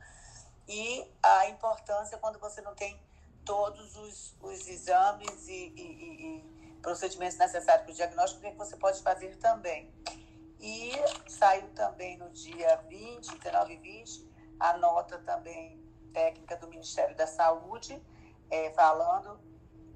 [0.68, 3.00] e a importância quando você não tem
[3.44, 8.76] todos os, os exames e, e, e procedimentos necessários para o diagnóstico, o que você
[8.76, 9.92] pode fazer também.
[10.60, 10.92] E
[11.28, 15.80] saiu também no dia 20, 19 e 20, a nota também
[16.12, 18.02] técnica do Ministério da Saúde,
[18.50, 19.38] é, falando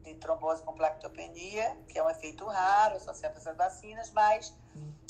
[0.03, 4.55] de trombose com plaquetopenia, que é um efeito raro associado essas vacinas, mas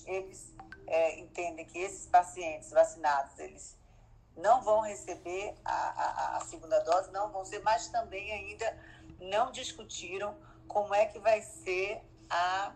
[0.07, 0.55] eles
[0.87, 3.79] é, entendem que esses pacientes vacinados, eles
[4.37, 8.79] não vão receber a, a, a, segunda dose, não vão ser, mas também ainda
[9.21, 10.37] não discutiram
[10.67, 12.73] como é que vai ser a,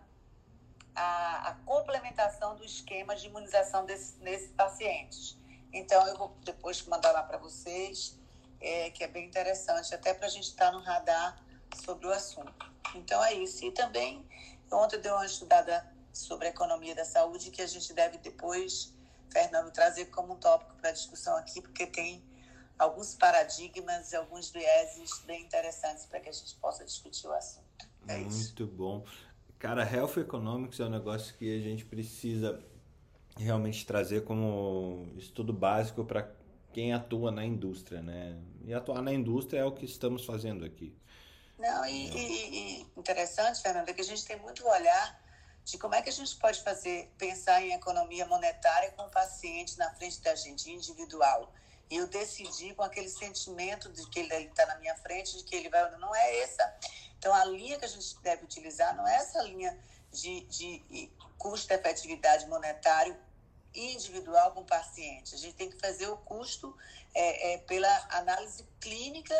[0.94, 5.38] a, a complementação do esquema de imunização desse, desses pacientes.
[5.72, 8.18] Então, eu vou depois mandar lá para vocês,
[8.60, 11.42] é, que é bem interessante, até para a gente estar tá no radar
[11.84, 12.72] sobre o assunto.
[12.94, 13.64] Então, é isso.
[13.64, 14.24] E também,
[14.70, 18.94] ontem eu dei uma estudada sobre a economia da saúde, que a gente deve depois
[19.34, 22.22] Fernando, trazer como um tópico para discussão aqui, porque tem
[22.78, 27.64] alguns paradigmas e alguns vieses bem interessantes para que a gente possa discutir o assunto.
[28.06, 28.66] É Muito isso.
[28.66, 29.04] bom.
[29.58, 32.62] Cara, Health Economics é um negócio que a gente precisa
[33.36, 36.30] realmente trazer como estudo básico para
[36.72, 38.40] quem atua na indústria, né?
[38.64, 40.96] E atuar na indústria é o que estamos fazendo aqui.
[41.58, 45.23] Não, e, e, e interessante, Fernanda, que a gente tem muito olhar
[45.64, 49.78] de como é que a gente pode fazer, pensar em economia monetária com o paciente
[49.78, 51.52] na frente da gente, individual.
[51.90, 55.56] E eu decidi com aquele sentimento de que ele está na minha frente, de que
[55.56, 55.90] ele vai.
[55.98, 56.76] Não é essa.
[57.18, 59.78] Então, a linha que a gente deve utilizar não é essa linha
[60.12, 63.16] de, de custo-efetividade monetário
[63.74, 65.34] individual com o paciente.
[65.34, 66.76] A gente tem que fazer o custo
[67.14, 69.34] é, é, pela análise clínica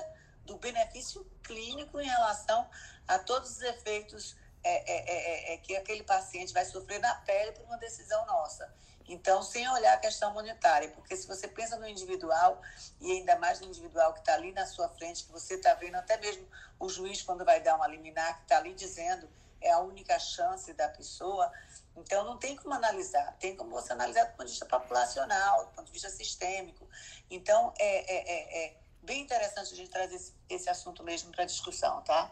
[0.44, 2.68] do benefício clínico em relação
[3.06, 7.14] a todos os efeitos é é, é, é, é, que aquele paciente vai sofrer na
[7.16, 8.72] pele por uma decisão nossa.
[9.06, 12.60] Então, sem olhar a questão monetária, porque se você pensa no individual,
[12.98, 15.96] e ainda mais no individual que está ali na sua frente, que você está vendo,
[15.96, 16.48] até mesmo
[16.80, 19.28] o juiz, quando vai dar uma liminar, que está ali dizendo
[19.60, 21.50] é a única chance da pessoa,
[21.96, 25.72] então não tem como analisar, tem como você analisar do ponto de vista populacional, do
[25.72, 26.86] ponto de vista sistêmico.
[27.30, 31.46] Então, é, é, é, é bem interessante a gente trazer esse, esse assunto mesmo para
[31.46, 32.30] discussão, tá?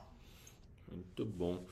[0.86, 1.64] Muito bom.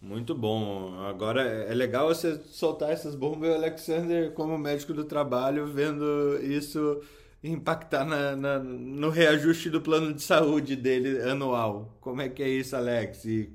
[0.00, 0.98] Muito bom.
[1.00, 7.02] Agora é legal você soltar essas bombas, Alexander, como médico do trabalho, vendo isso
[7.42, 11.96] impactar na, na, no reajuste do plano de saúde dele anual.
[12.00, 13.24] Como é que é isso, Alex?
[13.26, 13.52] E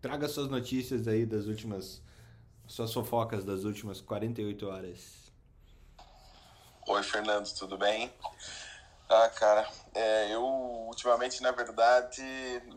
[0.00, 2.02] traga suas notícias aí das últimas,
[2.66, 5.32] suas fofocas das últimas 48 horas.
[6.88, 8.10] Oi, Fernando, tudo bem?
[9.12, 10.40] Ah, cara, é, eu
[10.86, 12.22] ultimamente, na verdade,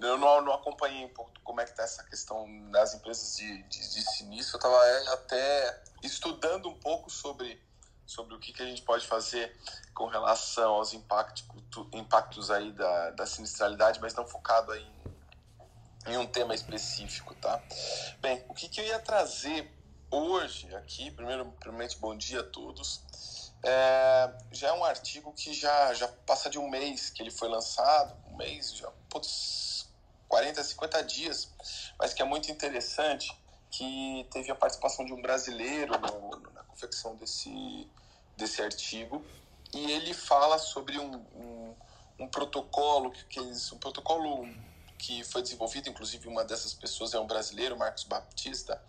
[0.02, 3.62] eu não, não acompanhei um pouco como é que tá essa questão das empresas de,
[3.64, 4.56] de, de sinistro.
[4.56, 7.62] Eu estava é, até estudando um pouco sobre,
[8.04, 9.56] sobre o que, que a gente pode fazer
[9.94, 11.46] com relação aos impactos,
[11.94, 14.92] impactos aí da, da sinistralidade, mas não focado em,
[16.08, 17.62] em um tema específico, tá?
[18.22, 19.72] Bem, o que, que eu ia trazer
[20.10, 23.04] hoje aqui, primeiro, primeiramente, bom dia a todos.
[23.66, 27.48] É, já é um artigo que já, já passa de um mês que ele foi
[27.48, 29.88] lançado, um mês, já, putz,
[30.28, 31.50] 40, 50 dias,
[31.98, 33.32] mas que é muito interessante,
[33.72, 37.90] que teve a participação de um brasileiro no, na confecção desse,
[38.36, 39.26] desse artigo,
[39.74, 41.76] e ele fala sobre um, um,
[42.20, 44.46] um protocolo, que, que eles, um protocolo
[45.04, 48.82] que foi desenvolvido, inclusive uma dessas pessoas é um brasileiro, Marcos Baptista,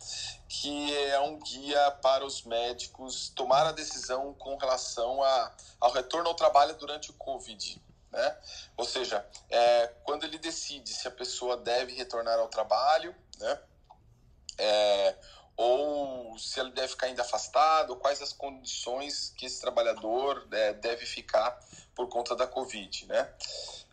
[0.48, 6.28] que é um guia para os médicos tomar a decisão com relação a, ao retorno
[6.28, 7.82] ao trabalho durante o Covid.
[8.12, 8.36] né?
[8.76, 13.60] Ou seja, é, quando ele decide se a pessoa deve retornar ao trabalho, né?
[14.56, 15.16] É,
[15.56, 21.06] ou se ele deve ficar ainda afastado, quais as condições que esse trabalhador é, deve
[21.06, 21.58] ficar
[21.92, 23.34] por conta da Covid, né?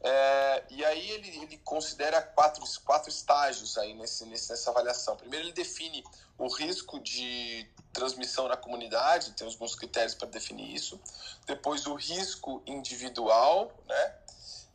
[0.04, 5.16] É, e aí ele, ele considera quatro, quatro estágios aí nesse, nessa avaliação.
[5.16, 6.04] Primeiro ele define
[6.38, 11.00] o risco de transmissão na comunidade, tem alguns critérios para definir isso.
[11.46, 14.16] Depois o risco individual, né?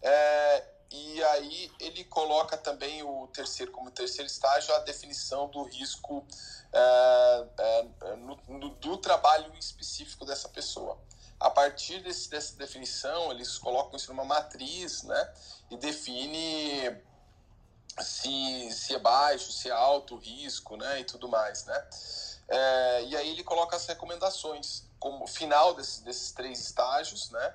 [0.02, 6.24] É, e aí ele coloca também o terceiro como terceiro estágio a definição do risco
[6.72, 10.96] é, é, no, no, do trabalho específico dessa pessoa.
[11.38, 15.35] A partir desse, dessa definição, eles colocam isso numa matriz, né?
[15.70, 17.03] E define
[18.01, 21.01] se, se é baixo, se é alto risco, né?
[21.01, 21.88] E tudo mais, né?
[22.49, 27.55] É, e aí ele coloca as recomendações como final desse, desses três estágios, né?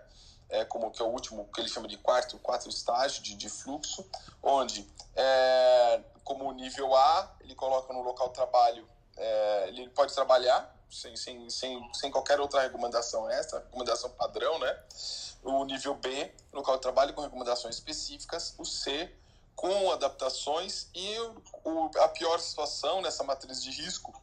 [0.50, 3.50] É, como que é o último que ele chama de quarto, quatro estágio de, de
[3.50, 4.06] fluxo,
[4.44, 10.76] onde é, como nível A ele coloca no local de trabalho, é, ele pode trabalhar
[10.92, 14.84] sem, sem, sem, sem qualquer outra recomendação extra, recomendação padrão, né?
[15.44, 19.12] O nível B, local de trabalho com recomendações específicas, o C
[19.56, 21.20] com adaptações e
[21.64, 24.14] o, a pior situação nessa matriz de risco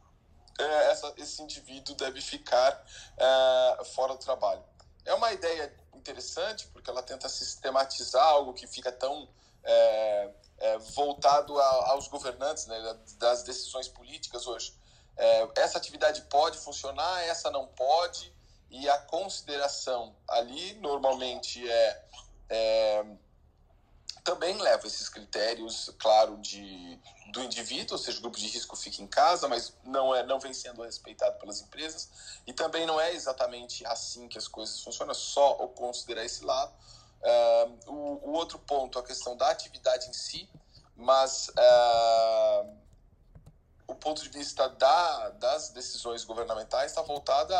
[0.58, 2.84] é, essa, esse indivíduo deve ficar
[3.16, 4.62] é, fora do trabalho.
[5.04, 9.28] É uma ideia interessante porque ela tenta sistematizar algo que fica tão
[9.62, 14.74] é, é voltado a, aos governantes né, das decisões políticas hoje.
[15.18, 18.32] É, essa atividade pode funcionar, essa não pode,
[18.70, 22.04] e a consideração ali normalmente é,
[22.48, 23.04] é
[24.28, 27.00] também leva esses critérios, claro, de,
[27.32, 30.38] do indivíduo, ou seja, o grupo de risco fica em casa, mas não, é, não
[30.38, 32.10] vem sendo respeitado pelas empresas.
[32.46, 36.70] E também não é exatamente assim que as coisas funcionam, só considerar esse lado.
[37.22, 40.46] Uh, o, o, outro ponto, a questão da atividade em si,
[40.94, 42.76] mas uh,
[43.88, 47.58] o ponto de vista da, das decisões governamentais está voltada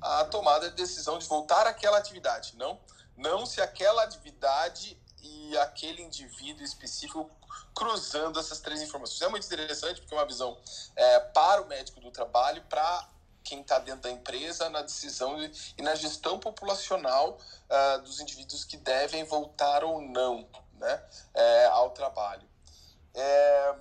[0.00, 2.80] à, tomada de decisão de voltar àquela atividade, não,
[3.14, 7.30] não se aquela atividade e aquele indivíduo específico
[7.74, 9.20] cruzando essas três informações.
[9.20, 10.56] É muito interessante porque é uma visão
[10.96, 13.06] é, para o médico do trabalho, para
[13.44, 15.36] quem está dentro da empresa, na decisão
[15.76, 17.36] e na gestão populacional
[17.68, 21.02] uh, dos indivíduos que devem voltar ou não né,
[21.34, 22.48] é, ao trabalho.
[23.14, 23.74] É,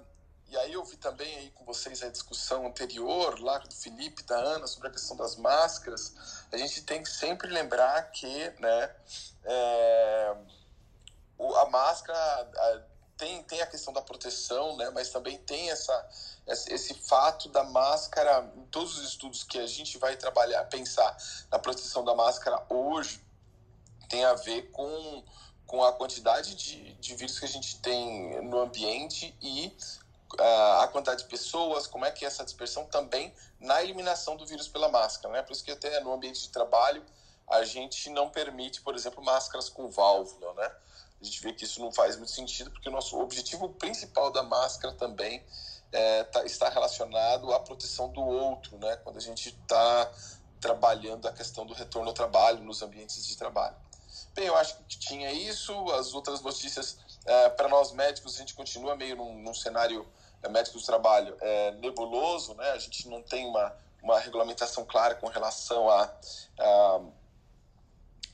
[0.50, 4.36] e aí eu vi também aí com vocês a discussão anterior, lá do Felipe, da
[4.36, 6.14] Ana, sobre a questão das máscaras.
[6.52, 8.96] A gente tem que sempre lembrar que, né,
[9.44, 10.36] é,
[11.62, 12.88] a máscara
[13.20, 14.90] tem, tem a questão da proteção, né?
[14.92, 16.10] Mas também tem essa,
[16.48, 21.16] esse fato da máscara, em todos os estudos que a gente vai trabalhar, pensar
[21.52, 23.22] na proteção da máscara hoje,
[24.08, 25.24] tem a ver com,
[25.68, 29.78] com a quantidade de, de vírus que a gente tem no ambiente e
[30.38, 34.68] a quantidade de pessoas, como é que é essa dispersão também na eliminação do vírus
[34.68, 35.42] pela máscara, né?
[35.42, 37.04] Por isso que até no ambiente de trabalho
[37.48, 40.72] a gente não permite, por exemplo, máscaras com válvula, né?
[41.22, 44.42] a gente vê que isso não faz muito sentido, porque o nosso objetivo principal da
[44.42, 45.44] máscara também
[45.92, 48.96] é, tá, está relacionado à proteção do outro, né?
[48.98, 50.12] Quando a gente está
[50.62, 53.76] trabalhando a questão do retorno ao trabalho, nos ambientes de trabalho.
[54.34, 55.74] Bem, eu acho que tinha isso.
[55.92, 60.08] As outras notícias, é, para nós médicos, a gente continua meio num, num cenário
[60.42, 62.72] é, médico do trabalho é, nebuloso, né?
[62.72, 66.12] A gente não tem uma, uma regulamentação clara com relação a,
[66.60, 67.02] a,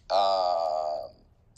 [0.09, 1.09] a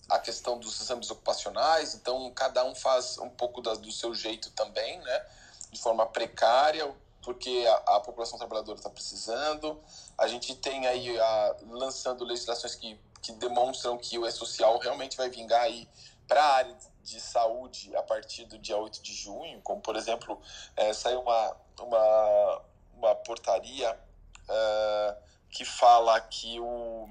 [0.10, 4.49] a questão dos exames ocupacionais, então cada um faz um pouco da, do seu jeito
[4.51, 5.25] também, né?
[5.71, 9.77] De forma precária, porque a, a população trabalhadora está precisando.
[10.17, 15.29] A gente tem aí a, lançando legislações que, que demonstram que o E-Social realmente vai
[15.29, 15.88] vingar aí
[16.25, 16.77] para a área
[17.08, 20.39] de saúde a partir do dia 8 de junho, como por exemplo,
[20.76, 22.62] é, saiu uma, uma,
[22.93, 25.16] uma portaria uh,
[25.49, 27.10] que fala que o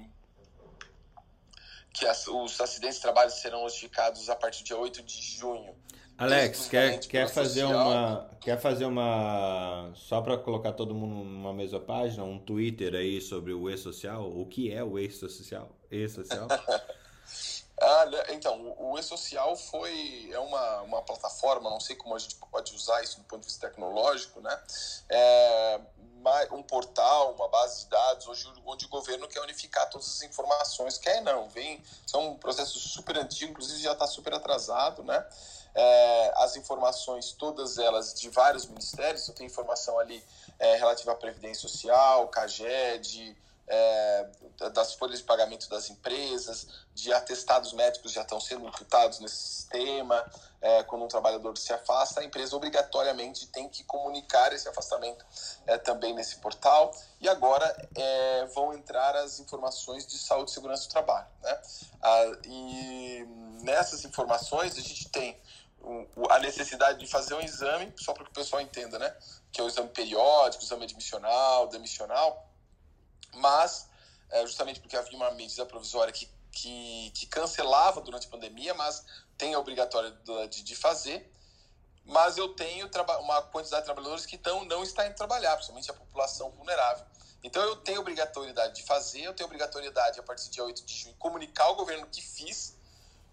[1.91, 5.75] que as, os acidentes de trabalho serão notificados a partir do dia 8 de junho.
[6.15, 11.79] Alex, quer, quer fazer uma quer fazer uma só para colocar todo mundo numa mesma
[11.79, 15.75] página, um Twitter aí sobre o e-social, o que é o e-social?
[15.89, 16.47] E-social?
[17.79, 22.73] ah, então, o e-social foi é uma, uma plataforma, não sei como a gente pode
[22.73, 24.59] usar isso do ponto de vista tecnológico, né?
[25.09, 25.79] É,
[26.51, 30.97] um portal, uma base de dados, hoje, onde o governo quer unificar todas as informações.
[30.97, 35.25] Quer não, vem, são um processo super antigo, inclusive já está super atrasado, né?
[35.75, 40.23] É, as informações, todas elas de vários ministérios, eu tenho informação ali
[40.57, 43.37] é, relativa à Previdência Social, CAGED,
[43.67, 44.25] é,
[44.73, 50.23] das folhas de pagamento das empresas, de atestados médicos já estão sendo imputados nesse sistema.
[50.59, 55.23] É, quando um trabalhador se afasta, a empresa obrigatoriamente tem que comunicar esse afastamento
[55.67, 56.91] é, também nesse portal.
[57.21, 61.27] E agora é, vão entrar as informações de saúde e segurança do trabalho.
[61.43, 61.61] Né?
[62.01, 63.25] Ah, e
[63.61, 65.39] nessas informações a gente tem
[66.29, 69.15] a necessidade de fazer um exame, só para que o pessoal entenda, né?
[69.51, 72.46] Que é o exame periódico, exame admissional, demissional,
[73.35, 73.87] mas
[74.29, 79.05] é, justamente porque havia uma medida provisória que, que, que, cancelava durante a pandemia, mas
[79.37, 81.31] tem a obrigatoriedade de fazer.
[82.05, 85.93] Mas eu tenho uma quantidade de trabalhadores que tão, não está indo trabalhar, principalmente a
[85.93, 87.05] população vulnerável.
[87.43, 90.97] Então eu tenho obrigatoriedade de fazer, eu tenho obrigatoriedade a partir do dia 8 de
[90.97, 92.75] junho comunicar ao governo que fiz,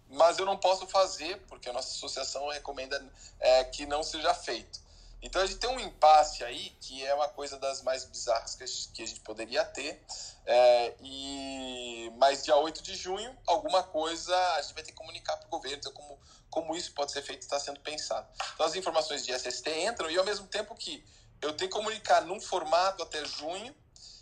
[0.09, 3.03] mas eu não posso fazer, porque a nossa associação recomenda
[3.39, 4.79] é, que não seja feito.
[5.25, 8.63] Então a gente tem um impasse aí que é uma coisa das mais bizarras que
[9.01, 9.99] a gente, poderia ter.
[10.45, 15.35] É, e Mas dia 8 de junho, alguma coisa a gente vai ter que comunicar
[15.37, 16.19] para o governo então como,
[16.49, 18.27] como isso pode ser feito está sendo pensado.
[18.53, 21.03] Então as informações de SST entram e ao mesmo tempo que
[21.41, 23.75] eu tenho que comunicar num formato até junho,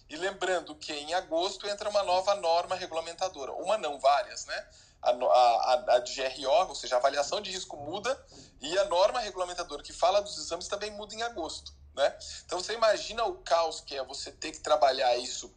[0.10, 4.68] e lembrando que em agosto entra uma nova norma regulamentadora, uma não, várias, né?
[5.04, 8.26] A, a, a de GRO, ou seja, a avaliação de risco muda
[8.62, 11.74] e a norma regulamentadora que fala dos exames também muda em agosto.
[11.94, 12.18] Né?
[12.46, 15.54] Então você imagina o caos que é você ter que trabalhar isso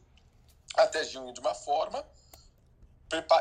[0.76, 2.04] até junho de uma forma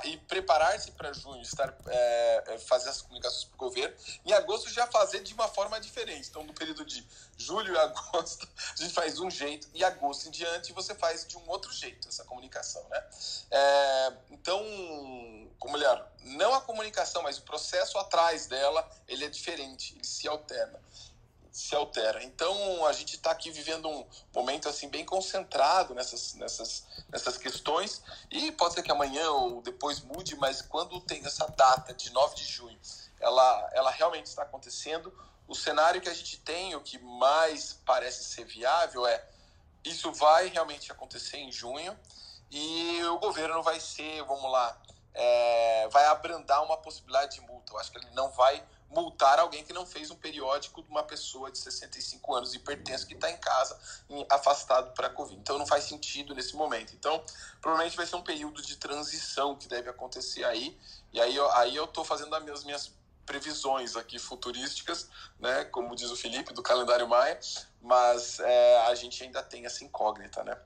[0.04, 4.70] e preparar-se para junho, estar é, é, fazer as comunicações para o governo, em agosto
[4.70, 6.30] já fazer de uma forma diferente.
[6.30, 7.06] Então, no período de
[7.36, 11.36] julho e agosto, a gente faz um jeito, e agosto em diante você faz de
[11.38, 12.86] um outro jeito essa comunicação.
[12.90, 13.04] Né?
[13.50, 14.62] É, então,
[15.58, 20.28] como melhor, não a comunicação, mas o processo atrás dela, ele é diferente, ele se
[20.28, 20.80] alterna
[21.56, 22.22] se altera.
[22.22, 28.04] Então a gente está aqui vivendo um momento assim bem concentrado nessas, nessas, nessas questões
[28.30, 32.36] e pode ser que amanhã ou depois mude, mas quando tem essa data de 9
[32.36, 32.78] de junho,
[33.22, 35.18] ela, ela realmente está acontecendo.
[35.48, 39.26] O cenário que a gente tem, o que mais parece ser viável é
[39.86, 41.98] isso vai realmente acontecer em junho
[42.52, 44.78] e o governo vai ser, vamos lá,
[45.14, 47.72] é, vai abrandar uma possibilidade de multa.
[47.72, 51.04] Eu acho que ele não vai multar alguém que não fez um periódico de uma
[51.04, 53.78] pessoa de 65 anos pertence que está em casa
[54.30, 55.40] afastado para a Covid.
[55.40, 56.94] Então não faz sentido nesse momento.
[56.94, 57.24] Então
[57.62, 60.78] provavelmente vai ser um período de transição que deve acontecer aí.
[61.12, 62.92] E aí, aí eu estou fazendo as minhas
[63.26, 65.10] previsões aqui futurísticas,
[65.40, 67.40] né, como diz o Felipe, do calendário Maia,
[67.82, 70.58] mas é, a gente ainda tem essa incógnita, né?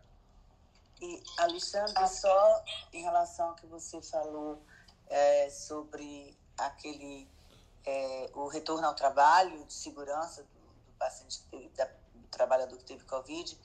[1.01, 4.61] E, Alexandre, só em relação ao que você falou
[5.07, 7.25] é, sobre aquele
[7.85, 12.83] é, o retorno ao trabalho, de segurança do, do paciente, teve, da, do trabalhador que
[12.83, 13.57] teve Covid,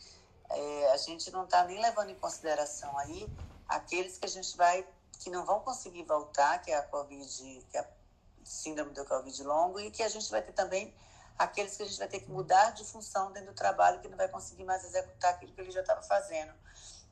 [0.51, 3.29] é, a gente não está nem levando em consideração aí
[3.69, 4.87] aqueles que a gente vai,
[5.21, 7.87] que não vão conseguir voltar, que é a Covid, que é a
[8.45, 10.95] síndrome do Covid longo, e que a gente vai ter também
[11.39, 14.17] aqueles que a gente vai ter que mudar de função dentro do trabalho, que não
[14.17, 16.53] vai conseguir mais executar aquilo que ele já estava fazendo.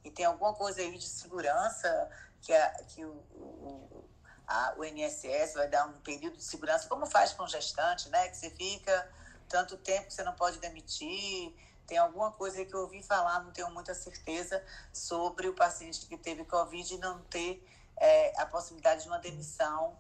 [0.05, 4.05] E tem alguma coisa aí de segurança que, a, que o, o,
[4.53, 8.29] a, o INSS vai dar um período de segurança, como faz com gestante, né?
[8.29, 9.11] Que você fica
[9.49, 11.55] tanto tempo que você não pode demitir.
[11.87, 16.17] Tem alguma coisa que eu ouvi falar, não tenho muita certeza, sobre o paciente que
[16.17, 19.97] teve Covid e não ter é, a possibilidade de uma demissão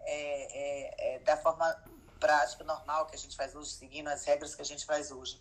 [0.00, 1.76] é, é, é, da forma
[2.20, 5.40] prática, normal que a gente faz hoje, seguindo as regras que a gente faz hoje.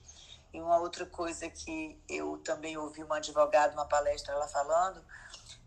[0.51, 5.03] E uma outra coisa que eu também ouvi uma advogada, uma palestra, ela falando,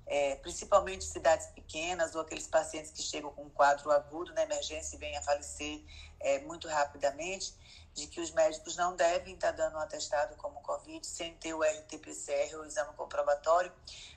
[0.08, 4.96] é, principalmente cidades pequenas ou aqueles pacientes que chegam com um quadro agudo na emergência
[4.96, 5.82] e vêm a falecer
[6.18, 7.54] é, muito rapidamente,
[7.92, 11.62] de que os médicos não devem estar dando um atestado como Covid sem ter o
[11.62, 13.72] RT-PCR, o exame comprobatório,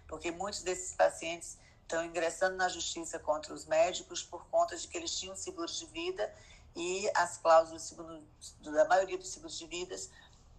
[0.07, 4.97] porque muitos desses pacientes estão ingressando na justiça contra os médicos por conta de que
[4.97, 6.33] eles tinham seguros de vida
[6.73, 8.23] e as cláusulas segundo,
[8.61, 10.09] da maioria dos seguros de vidas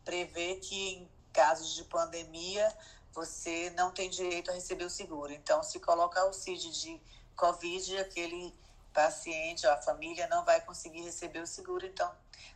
[0.04, 2.70] prevê que em casos de pandemia
[3.12, 5.32] você não tem direito a receber o seguro.
[5.32, 7.00] Então, se colocar o CID de
[7.36, 8.54] Covid, aquele
[8.92, 11.86] paciente ou a família não vai conseguir receber o seguro.
[11.86, 12.10] Então,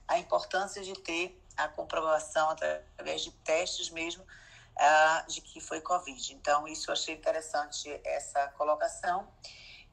[0.08, 6.34] a importância de ter a comprovação através de testes mesmo uh, de que foi Covid.
[6.34, 9.28] Então, isso eu achei interessante essa colocação.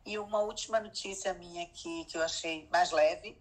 [0.06, 3.38] E uma última notícia minha aqui que eu achei mais leve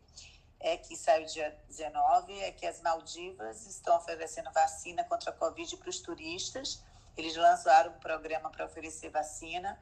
[0.60, 5.76] é que saiu dia 19, é que as Maldivas estão oferecendo vacina contra a Covid
[5.76, 6.80] para os turistas
[7.16, 9.78] eles lançaram um programa para oferecer vacina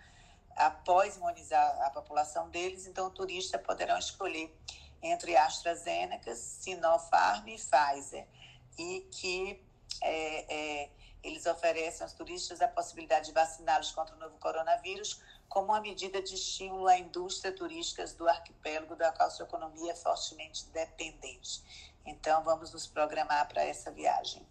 [0.57, 4.55] após imunizar a população deles, então o turista poderão escolher
[5.03, 8.27] entre AstraZeneca, Sinopharm e Pfizer,
[8.79, 9.63] e que
[10.03, 10.91] é, é,
[11.23, 16.23] Eles oferecem aos turistas a possibilidade de vaciná-los contra o novo coronavírus como uma medida
[16.23, 21.63] de estímulo à indústria turística do arquipélago, da qual sua economia é fortemente dependente.
[22.07, 24.47] Então, vamos nos programar para essa viagem.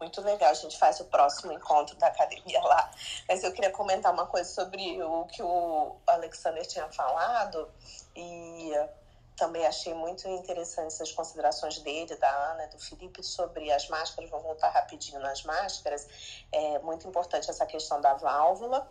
[0.00, 2.90] Muito legal, a gente faz o próximo encontro da academia lá.
[3.28, 7.70] Mas eu queria comentar uma coisa sobre o que o Alexander tinha falado
[8.16, 8.72] e
[9.36, 14.30] também achei muito interessante essas considerações dele, da Ana, do Felipe, sobre as máscaras.
[14.30, 16.06] Vou voltar rapidinho nas máscaras.
[16.50, 18.90] É muito importante essa questão da válvula.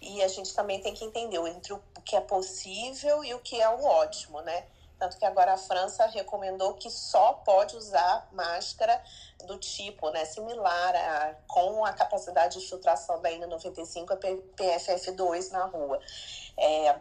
[0.00, 3.60] E a gente também tem que entender entre o que é possível e o que
[3.60, 4.66] é o ótimo, né?
[4.98, 9.00] Tanto que agora a França recomendou que só pode usar máscara
[9.46, 15.66] do tipo, né, similar a, com a capacidade de filtração da N95 e PFF2 na
[15.66, 16.00] rua.
[16.56, 16.96] É,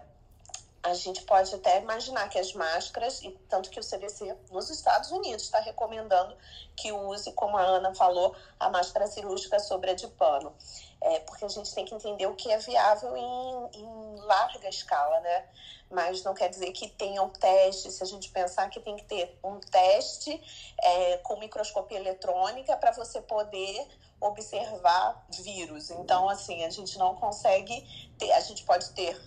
[0.84, 5.12] a gente pode até imaginar que as máscaras, e tanto que o CDC nos Estados
[5.12, 6.36] Unidos está recomendando
[6.76, 10.54] que use, como a Ana falou, a máscara cirúrgica sobre a de pano.
[11.02, 15.20] É, porque a gente tem que entender o que é viável em, em larga escala,
[15.20, 15.46] né?
[15.90, 17.96] mas não quer dizer que tenham testes.
[17.96, 20.42] Se a gente pensar que tem que ter um teste
[20.82, 23.88] é, com microscopia eletrônica para você poder
[24.20, 25.90] observar vírus.
[25.92, 27.86] Então, assim, a gente não consegue
[28.18, 29.20] ter, a gente pode ter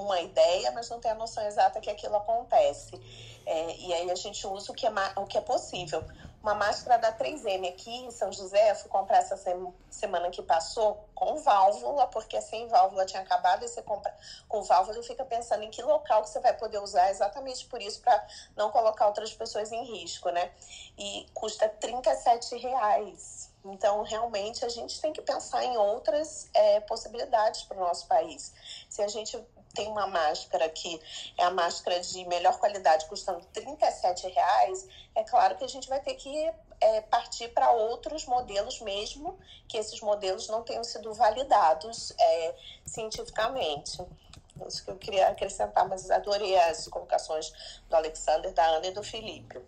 [0.00, 2.92] uma ideia, mas não tem a noção exata que aquilo acontece.
[3.46, 6.04] É, e aí a gente usa o que é, o que é possível
[6.42, 8.70] uma máscara da 3M aqui em São José.
[8.70, 9.36] Eu fui comprar essa
[9.90, 14.14] semana que passou com válvula, porque sem válvula tinha acabado e você compra
[14.48, 17.82] com válvula e fica pensando em que local que você vai poder usar, exatamente por
[17.82, 18.26] isso, para
[18.56, 20.50] não colocar outras pessoas em risco, né?
[20.96, 23.50] E custa 37 reais.
[23.64, 28.54] Então, realmente, a gente tem que pensar em outras é, possibilidades para o nosso país.
[28.88, 29.36] Se a gente
[29.78, 31.00] tem uma máscara que
[31.38, 36.00] é a máscara de melhor qualidade, custando 37 reais, é claro que a gente vai
[36.00, 42.12] ter que é, partir para outros modelos mesmo, que esses modelos não tenham sido validados
[42.18, 42.54] é,
[42.84, 44.04] cientificamente.
[44.66, 47.52] Isso que eu queria acrescentar, mas adorei as colocações
[47.88, 49.60] do Alexander, da Ana e do Felipe.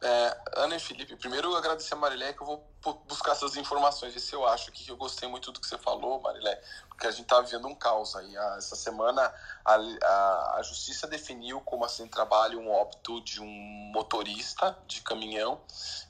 [0.00, 2.64] É, Ana e Felipe, primeiro eu agradecer a Marilé que eu vou
[3.08, 5.76] buscar essas informações, ver se eu acho aqui que eu gostei muito do que você
[5.76, 6.54] falou, Marilé,
[6.88, 8.36] porque a gente está vivendo um caos aí.
[8.56, 9.22] Essa semana
[9.64, 15.60] a, a, a, Justiça definiu como assim trabalho um óbito de um motorista de caminhão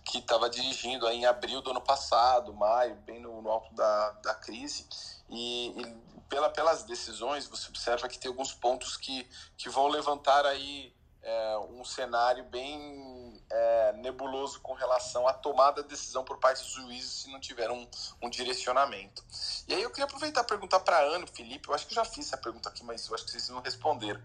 [0.05, 4.11] que estava dirigindo aí em abril do ano passado, maio, bem no, no alto da,
[4.23, 4.87] da crise,
[5.31, 5.97] e, e
[6.29, 9.27] pela, pelas decisões você observa que tem alguns pontos que,
[9.57, 10.93] que vão levantar aí
[11.29, 16.73] é, um cenário bem é, nebuloso com relação à tomada de decisão por parte dos
[16.73, 17.87] juízes se não tiver um,
[18.23, 19.23] um direcionamento.
[19.67, 21.97] E aí eu queria aproveitar e perguntar para a Ana, Felipe, eu acho que eu
[21.97, 24.21] já fiz essa pergunta aqui, mas eu acho que vocês não responderam.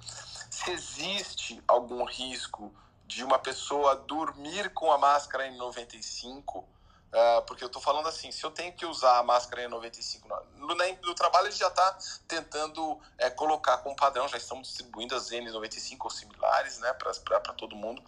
[0.49, 2.73] Se existe algum risco
[3.05, 6.65] de uma pessoa dormir com a máscara em 95
[7.13, 10.23] Uh, porque eu estou falando assim, se eu tenho que usar a máscara N95
[10.55, 11.95] no, no, trabalho, gente já está
[12.27, 17.75] tentando é, colocar como padrão, já estamos distribuindo as N95 ou similares né, para todo
[17.75, 18.01] mundo.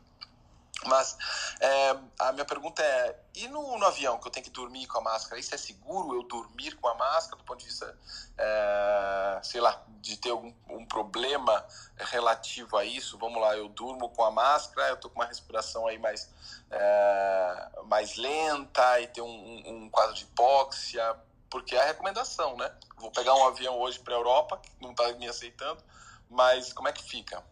[0.84, 1.18] Mas
[1.60, 4.98] é, a minha pergunta é: e no, no, avião que eu tenho que dormir com
[4.98, 5.40] a máscara?
[5.40, 7.98] Isso é seguro eu dormir com a máscara do ponto de vista,
[8.38, 11.66] é, sei lá, de ter algum um problema
[11.98, 13.18] relativo a isso?
[13.18, 16.30] Vamos lá, eu durmo com a máscara, eu tô com uma respiração aí mais,
[16.72, 21.16] é, mais lenta e ter um, um, um quadro de hipóxia,
[21.50, 22.72] porque é a recomendação, né?
[22.98, 25.82] Vou pegar um avião hoje para a Europa, que não está me aceitando,
[26.30, 27.44] mas como é que fica?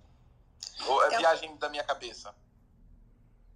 [0.87, 2.33] Ou é viagem da minha cabeça?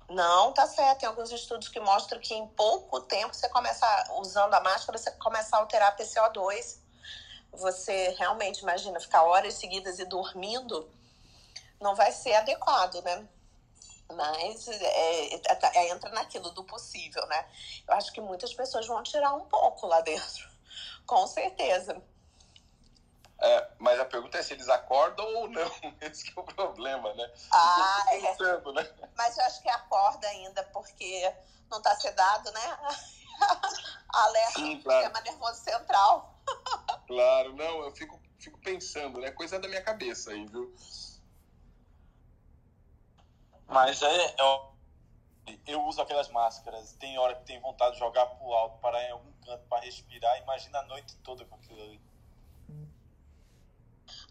[0.09, 0.99] Não, tá certo.
[0.99, 3.85] Tem alguns estudos que mostram que em pouco tempo você começa
[4.19, 6.77] usando a máscara, você começa a alterar a PCO2.
[7.51, 10.89] Você realmente imagina ficar horas seguidas e dormindo,
[11.79, 13.27] não vai ser adequado, né?
[14.13, 15.41] Mas é, é,
[15.75, 17.45] é, entra naquilo do possível, né?
[17.87, 20.49] Eu acho que muitas pessoas vão tirar um pouco lá dentro,
[21.05, 22.01] com certeza.
[23.39, 25.71] É, mas a pergunta é se eles acordam ou não.
[26.01, 27.31] Esse é o problema, né?
[27.51, 28.83] Ah, pensando, é.
[28.83, 29.09] né?
[29.15, 31.33] Mas eu acho que acorda ainda, porque
[31.69, 32.79] não está sedado, né?
[34.09, 35.01] Alerta Sim, claro.
[35.03, 36.33] sistema nervoso central.
[37.05, 39.31] Claro, não, eu fico, fico pensando, né?
[39.31, 40.73] Coisa da minha cabeça aí, viu?
[43.67, 44.73] Mas é, eu,
[45.65, 46.93] eu uso aquelas máscaras.
[46.93, 50.37] Tem hora que tem vontade de jogar pro alto, parar em algum canto para respirar.
[50.39, 52.01] Imagina a noite toda com aquilo ali.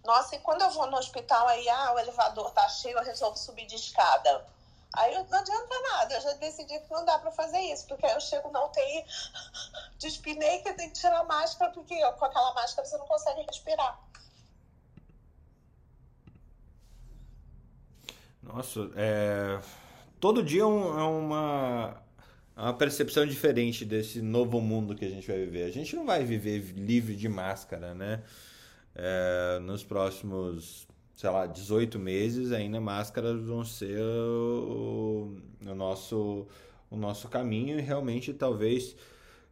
[0.05, 3.37] Nossa, e quando eu vou no hospital, aí, ah, o elevador tá cheio, eu resolvo
[3.37, 4.47] subir de escada.
[4.95, 8.13] Aí não adianta nada, eu já decidi que não dá para fazer isso, porque aí
[8.13, 9.05] eu chego na UTI,
[9.99, 13.99] despinei que tenho que tirar a máscara, porque com aquela máscara você não consegue respirar.
[18.47, 19.61] Nossa, é...
[20.21, 22.03] todo dia é, é uma
[22.57, 25.65] uma percepção diferente desse novo mundo que a gente vai viver.
[25.65, 28.23] A gente não vai viver livre de máscara, né?
[28.95, 35.37] É, nos próximos, sei lá, 18 meses, ainda máscaras vão ser o,
[35.67, 36.47] o nosso,
[36.91, 38.97] o nosso caminho e realmente talvez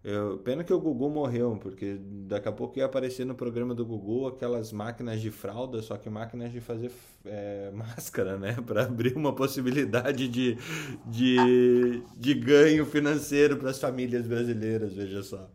[0.05, 3.87] eu, pena que o Gugu morreu, porque daqui a pouco ia aparecer no programa do
[3.87, 6.93] Gugu aquelas máquinas de fralda, só que máquinas de fazer
[7.25, 8.55] é, máscara, né?
[8.67, 10.59] Para abrir uma possibilidade de,
[11.07, 15.49] de, de ganho financeiro para as famílias brasileiras, veja só.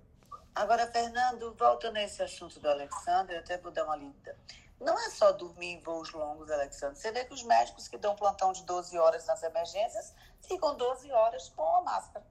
[0.55, 4.35] Agora, Fernando, voltando a esse assunto do Alexandre, eu até vou dar uma linda.
[4.81, 6.97] Não é só dormir em voos longos, Alexandre.
[6.97, 11.11] Você vê que os médicos que dão plantão de 12 horas nas emergências ficam 12
[11.11, 12.25] horas com a máscara.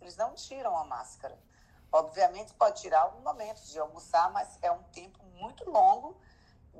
[0.00, 1.38] Eles não tiram a máscara.
[1.92, 6.16] Obviamente, pode tirar algum momento de almoçar, mas é um tempo muito longo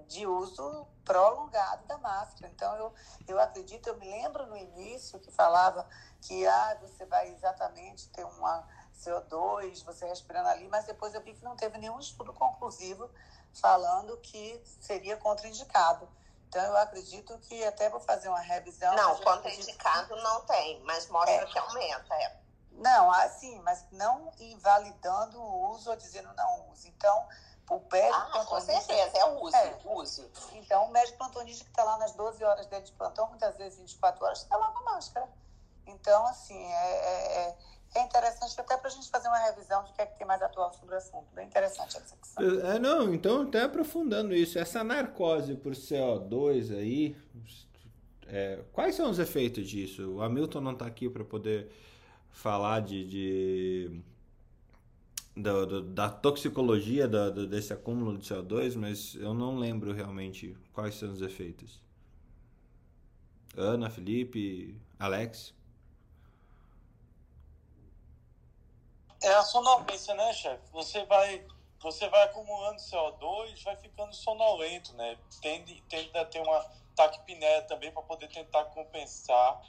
[0.06, 2.50] de uso prolongado da máscara.
[2.52, 2.94] Então, eu,
[3.26, 5.86] eu acredito, eu me lembro no início que falava
[6.20, 8.66] que ah, você vai exatamente ter uma
[8.96, 13.10] CO2, você respirando ali, mas depois eu vi que não teve nenhum estudo conclusivo
[13.52, 16.08] falando que seria contraindicado.
[16.48, 18.94] Então, eu acredito que até vou fazer uma revisão.
[18.96, 20.22] Não, contraindicado que...
[20.22, 21.46] não tem, mas mostra é.
[21.46, 22.14] que aumenta.
[22.14, 22.39] É.
[22.72, 26.88] Não, assim, mas não invalidando o uso ou dizendo não use.
[26.88, 27.26] Então,
[27.70, 28.48] o médico ah, plantonista...
[28.48, 29.78] com certeza, é use, é.
[29.84, 30.30] use.
[30.54, 33.78] Então, o médico plantonista que está lá nas 12 horas dele de plantão, muitas vezes
[33.78, 35.28] 24 horas, está lá com máscara.
[35.86, 37.56] Então, assim, é, é, é,
[37.96, 40.26] é interessante até para a gente fazer uma revisão de o que é que tem
[40.26, 41.26] mais atual sobre o assunto.
[41.32, 42.44] Bem interessante essa questão.
[42.44, 47.16] É, não, então, até aprofundando isso, essa narcose por CO2 aí,
[48.26, 50.16] é, quais são os efeitos disso?
[50.16, 51.70] O Hamilton não está aqui para poder
[52.32, 54.02] falar de, de
[55.36, 61.22] da, toxicologia da, desse acúmulo de CO2, mas eu não lembro realmente quais são os
[61.22, 61.80] efeitos.
[63.56, 65.54] Ana, Felipe, Alex?
[69.22, 70.62] É a sonolência, né, chefe?
[70.72, 71.44] Você vai,
[71.80, 75.18] você vai acumulando CO2, vai ficando sonolento, né?
[75.42, 76.64] Tende, tende a ter uma
[76.96, 79.60] taquipneia também para poder tentar compensar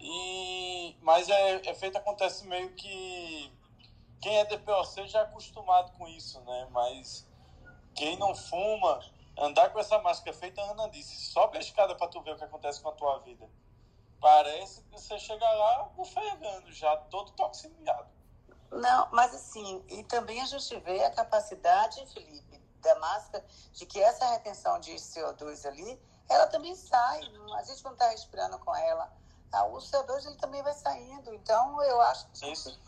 [0.00, 3.52] e, mas é, efeito acontece meio que
[4.20, 6.68] quem é DPOC já é acostumado com isso, né?
[6.70, 7.26] Mas
[7.94, 9.00] quem não fuma,
[9.36, 12.36] andar com essa máscara feita, a Ana disse, sobe a escada para tu ver o
[12.36, 13.48] que acontece com a tua vida.
[14.20, 18.08] Parece que você chega lá bufegando já, todo toxinado.
[18.70, 24.00] Não, mas assim, e também a gente vê a capacidade, Felipe, da máscara, de que
[24.00, 27.20] essa retenção de CO2 ali, ela também sai.
[27.56, 29.10] A gente não está respirando com ela
[29.52, 31.32] o CO2 ele também vai saindo.
[31.34, 32.78] Então, eu acho que Isso.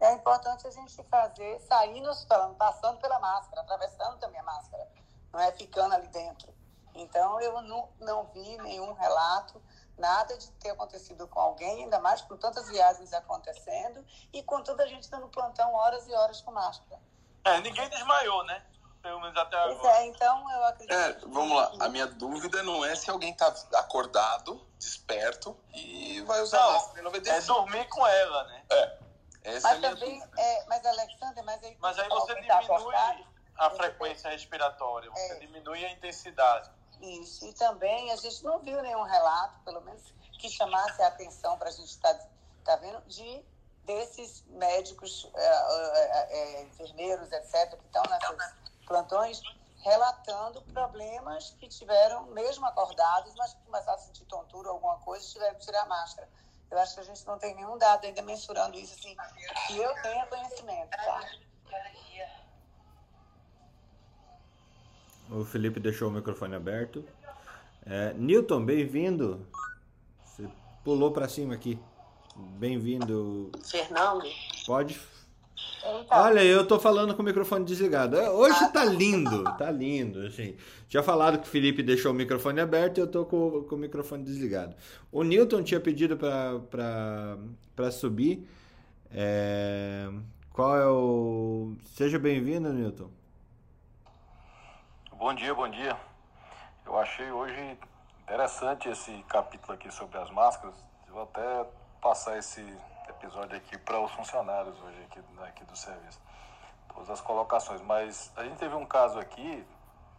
[0.00, 2.10] é importante a gente fazer, saindo,
[2.56, 4.86] passando pela máscara, atravessando também a máscara,
[5.32, 6.52] não é ficando ali dentro.
[6.94, 9.62] Então, eu não, não vi nenhum relato,
[9.96, 14.82] nada de ter acontecido com alguém, ainda mais com tantas viagens acontecendo e com toda
[14.82, 17.00] a gente dando plantão horas e horas com máscara.
[17.44, 18.64] É, ninguém desmaiou, né?
[19.02, 19.78] Pelo menos até agora.
[19.78, 20.94] Pois é, então eu acredito.
[20.94, 21.72] É, vamos lá.
[21.80, 27.00] A minha dúvida não é se alguém tá acordado, desperto e vai usar não, máscara
[27.00, 27.36] em 95.
[27.36, 28.64] É dormir com ela, né?
[28.70, 28.98] É.
[29.42, 33.18] Essa mas é também, é, mas Alexander, mas aí, mas aí você diminui tá
[33.56, 35.38] a frequência respiratória, você é.
[35.38, 36.70] diminui a intensidade.
[37.00, 40.02] Isso, e também a gente não viu nenhum relato, pelo menos
[40.38, 42.26] que chamasse a atenção para a gente estar tá,
[42.64, 43.42] tá vendo, de
[43.84, 48.54] desses médicos, é, é, é, enfermeiros, etc., que estão nessas
[48.90, 49.40] plantões
[49.84, 55.24] relatando problemas que tiveram, mesmo acordados, mas que começaram a sentir tontura ou alguma coisa,
[55.24, 56.28] tiveram que tirar a máscara.
[56.68, 59.16] Eu acho que a gente não tem nenhum dado ainda mensurando isso, assim,
[59.68, 61.20] que eu tenha conhecimento, tá?
[65.30, 67.08] O Felipe deixou o microfone aberto.
[67.86, 69.46] É, Newton, bem-vindo.
[70.24, 70.50] Você
[70.84, 71.80] pulou para cima aqui.
[72.36, 73.52] Bem-vindo.
[73.64, 74.24] Fernando.
[74.66, 74.94] Pode
[75.80, 76.18] então.
[76.18, 78.16] Olha, eu tô falando com o microfone desligado.
[78.16, 80.26] Hoje tá lindo, tá lindo.
[80.26, 80.56] Assim.
[80.88, 83.78] Tinha falado que o Felipe deixou o microfone aberto e eu tô com, com o
[83.78, 84.74] microfone desligado.
[85.10, 88.46] O Newton tinha pedido para subir.
[89.12, 90.08] É...
[90.52, 91.74] Qual é o.
[91.94, 93.10] Seja bem-vindo, Newton.
[95.16, 95.96] Bom dia, bom dia.
[96.84, 97.78] Eu achei hoje
[98.22, 100.74] interessante esse capítulo aqui sobre as máscaras.
[101.08, 101.66] vou até
[102.00, 102.64] passar esse
[103.20, 106.18] episódio aqui para os funcionários hoje aqui, aqui do serviço.
[106.88, 107.82] Todas as colocações.
[107.82, 109.64] Mas a gente teve um caso aqui,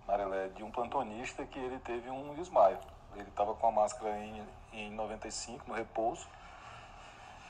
[0.08, 2.78] Marilé, de um plantonista que ele teve um desmaio.
[3.16, 6.28] Ele estava com a máscara em, em 95, no repouso.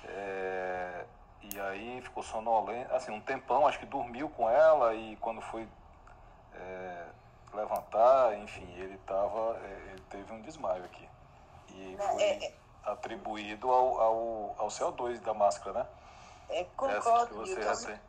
[0.06, 1.06] É,
[1.44, 5.68] e aí ficou sonolento, assim, um tempão, acho que dormiu com ela e quando foi
[6.56, 7.06] é,
[7.54, 11.08] levantar, enfim, ele tava, é, ele teve um desmaio aqui.
[11.70, 12.61] E foi...
[12.84, 15.90] Atribuído ao, ao, ao CO2 da máscara, né?
[16.50, 17.70] É, concordo, Essa que você Milton.
[17.70, 18.02] recém-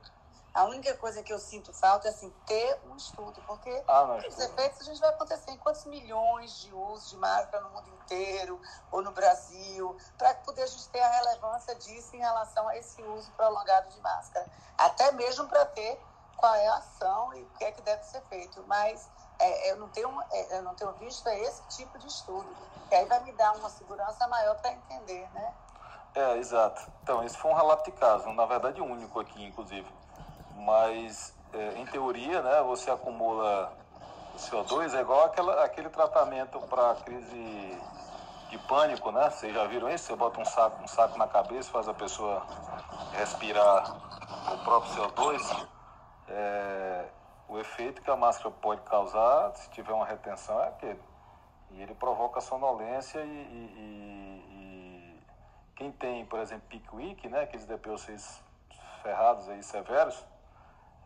[0.55, 4.39] A única coisa que eu sinto falta é assim, ter um estudo, porque Ah, os
[4.39, 8.61] efeitos a gente vai acontecer em quantos milhões de usos de máscara no mundo inteiro
[8.91, 13.03] ou no Brasil, para poder a gente ter a relevância disso em relação a esse
[13.03, 14.47] uso prolongado de máscara.
[14.77, 16.05] Até mesmo para ter
[16.37, 18.63] qual é a ação e o que é que deve ser feito.
[18.67, 19.09] Mas
[19.43, 22.49] é, eu, não tenho, é, eu não tenho visto esse tipo de estudo,
[22.89, 25.53] que aí vai me dar uma segurança maior para entender, né?
[26.15, 26.81] É, exato.
[27.03, 29.89] Então, esse foi um relato de caso, na verdade único aqui, inclusive.
[30.57, 33.73] Mas, é, em teoria, né, você acumula
[34.35, 37.81] o CO2, é igual aquela, aquele tratamento para crise
[38.51, 39.31] de pânico, né?
[39.31, 40.05] Vocês já viram isso?
[40.05, 42.47] Você bota um saco, um saco na cabeça, faz a pessoa
[43.13, 43.97] respirar
[44.53, 45.67] o próprio CO2.
[46.29, 47.09] É,
[47.53, 51.03] o efeito que a máscara pode causar, se tiver uma retenção, é aquele.
[51.71, 55.23] E ele provoca sonolência e, e- e- e
[55.77, 58.43] quem tem, por exemplo, peak week, né, aqueles DPOCs
[59.03, 60.25] ferrados aí, severos,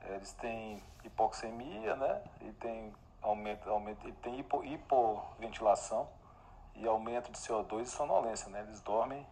[0.05, 6.09] eles têm hipoxemia, né, e tem aumento, aumento e tem hipo, hipoventilação
[6.77, 9.27] e aumento de CO2 e sonolência, né, eles dormem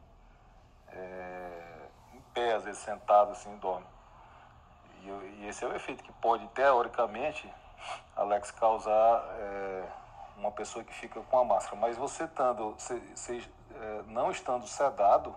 [0.88, 3.93] é, em pé, às vezes sentados assim, dormem.
[5.10, 7.52] E, esse é o efeito que pode, teoricamente,
[8.16, 9.84] Alex, causar é,
[10.36, 11.76] uma pessoa que fica com a máscara.
[11.76, 15.34] Mas você estando, se, se, é, não estando sedado,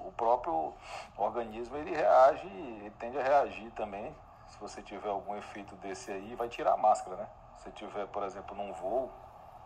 [0.00, 0.72] o próprio
[1.16, 4.14] organismo ele reage, ele tende a reagir também.
[4.48, 7.28] Se você tiver algum efeito desse aí, vai tirar a máscara, né?
[7.58, 9.10] Se tiver, por exemplo, num voo,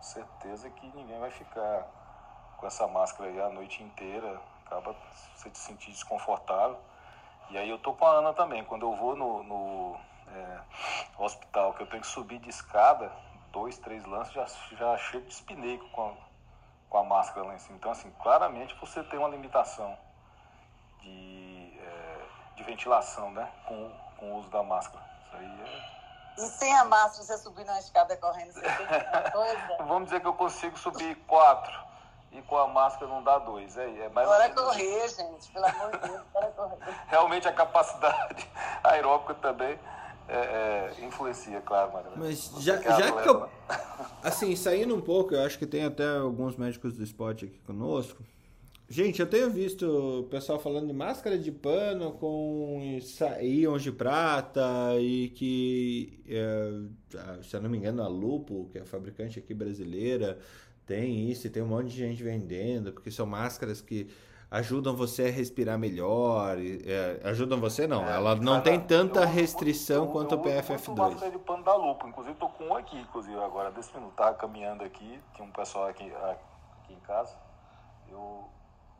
[0.01, 1.87] certeza que ninguém vai ficar
[2.57, 4.41] com essa máscara aí a noite inteira.
[4.65, 4.95] Acaba
[5.35, 6.77] você te sentir desconfortável.
[7.49, 8.63] E aí eu tô com a Ana também.
[8.65, 10.59] Quando eu vou no, no, é,
[11.17, 13.11] hospital, que eu tenho que subir de escada,
[13.51, 14.45] dois, três lances, já,
[14.77, 16.13] já chego de espineico com a,
[16.89, 17.77] com a máscara lá em cima.
[17.77, 19.97] Então, assim, claramente você tem uma limitação
[21.01, 22.25] de, é,
[22.55, 23.51] de ventilação, né?
[23.65, 25.03] Com, com o uso da máscara.
[25.25, 25.93] Isso aí é...
[26.35, 29.77] E sem a máscara, você subir na escada correndo, você tem coisa.
[29.85, 31.92] Vamos dizer que eu consigo subir quatro
[32.33, 33.77] e com a máscara não dá dois.
[33.77, 36.77] É, é mais Bora correr, gente, pelo amor de Deus, bora correr.
[37.07, 38.49] realmente a capacidade
[38.83, 39.77] aeróbica também
[40.27, 41.91] é, é, influencia, claro.
[42.15, 43.49] Mas Você já, que já que eu.
[44.23, 48.23] Assim, saindo um pouco, eu acho que tem até alguns médicos do esporte aqui conosco.
[48.89, 49.85] Gente, eu tenho visto
[50.19, 52.79] o pessoal falando de máscara de pano com
[53.41, 54.61] íons de prata
[54.99, 59.53] e que, é, se eu não me engano, a Lupo, que é a fabricante aqui
[59.53, 60.37] brasileira,
[60.85, 64.07] tem isso e tem um monte de gente vendendo, porque são máscaras que
[64.51, 66.59] ajudam você a respirar melhor.
[66.59, 70.35] e, é, ajudam você não, É, ela não cada- tem tanta eu restrição eu- quanto
[70.35, 70.97] eu o uso muito PFF2.
[71.13, 74.35] máscara de pano da lupa, inclusive tô com um aqui, inclusive agora, desse minuto, tava
[74.35, 77.35] caminhando aqui, tinha um pessoal aqui, aqui em casa,
[78.11, 78.43] eu,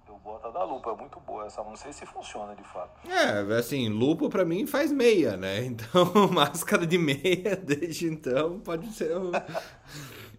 [0.07, 3.07] eu boto a da lupa, é muito boa essa, não sei se funciona de fato.
[3.07, 5.63] É, assim, lupo pra mim faz meia, né?
[5.65, 9.15] Então, máscara de meia desde então pode ser.
[9.17, 9.31] um-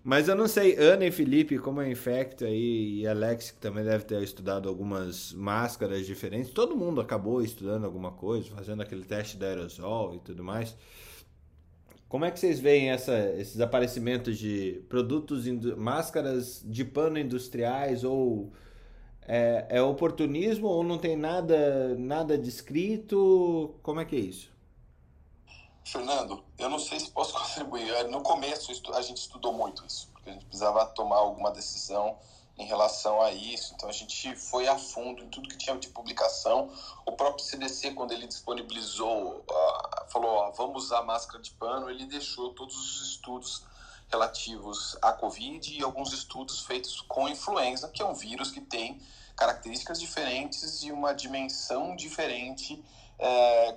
[0.06, 3.82] Mas eu não sei, Ana e Felipe, como é infecto aí, e Alex, que também
[3.82, 9.38] deve ter estudado algumas máscaras diferentes, todo mundo acabou estudando alguma coisa, fazendo aquele teste
[9.38, 10.76] da aerosol e tudo mais.
[12.06, 18.52] Como é que vocês veem essa, esses aparecimentos de produtos, máscaras de pano industriais ou
[19.26, 23.74] é, é oportunismo ou não tem nada, nada descrito?
[23.82, 24.53] Como é que é isso?
[25.84, 28.08] Fernando, eu não sei se posso contribuir.
[28.08, 32.18] No começo a gente estudou muito isso, porque a gente precisava tomar alguma decisão
[32.56, 33.74] em relação a isso.
[33.74, 36.70] Então a gente foi a fundo em tudo que tinha de publicação.
[37.04, 39.44] O próprio CDC, quando ele disponibilizou,
[40.08, 43.62] falou: ó, vamos usar máscara de pano, ele deixou todos os estudos
[44.08, 49.00] relativos à Covid e alguns estudos feitos com influenza, que é um vírus que tem
[49.36, 52.82] características diferentes e uma dimensão diferente.
[53.18, 53.76] é,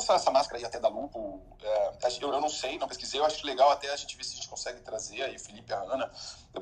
[0.00, 3.24] essa, essa máscara aí até da Lupo, é, eu, eu não sei, não pesquisei, eu
[3.24, 5.74] acho legal até a gente ver se a gente consegue trazer aí o Felipe e
[5.74, 6.10] a Ana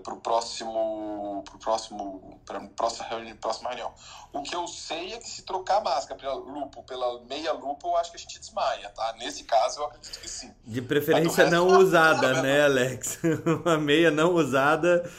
[0.02, 3.94] para o próximo, pro próximo, pra próxima, reunião, próxima reunião.
[4.32, 7.88] O que eu sei é que se trocar a máscara pela Lupo, pela meia Lupo,
[7.88, 9.14] eu acho que a gente desmaia, tá?
[9.18, 10.54] Nesse caso, eu acredito que sim.
[10.64, 13.18] De preferência do não resto- usada, né, Alex?
[13.64, 15.10] Uma meia não usada.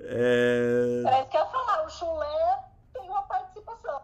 [0.00, 1.02] É...
[1.06, 1.84] Era isso que eu ia falar.
[1.84, 2.64] O chulé
[2.94, 4.02] tem uma participação.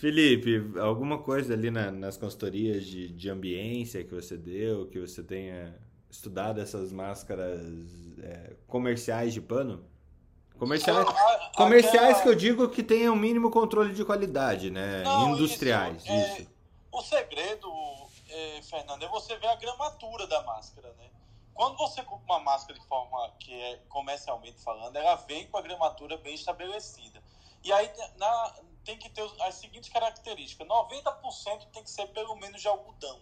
[0.00, 5.22] Felipe, alguma coisa ali na- nas consultorias de, de ambiência que você deu, que você
[5.22, 5.74] tenha
[6.10, 7.62] estudado essas máscaras
[8.22, 9.84] é, comerciais de pano?
[10.58, 14.70] Comerciais, A- a- comerciais aquela- que eu digo que tenham o mínimo controle de qualidade,
[14.70, 15.02] né?
[15.02, 16.50] Não, Industriais, isso, é, isso.
[16.92, 17.68] O segredo,
[18.28, 21.08] é, Fernando, é você ver a gramatura da máscara, né?
[21.54, 25.62] quando você compra uma máscara de forma que é comercialmente falando, ela vem com a
[25.62, 27.18] gramatura bem estabelecida.
[27.64, 28.54] E aí na,
[28.86, 33.20] tem que ter as seguintes características: 90% tem que ser pelo menos de algodão.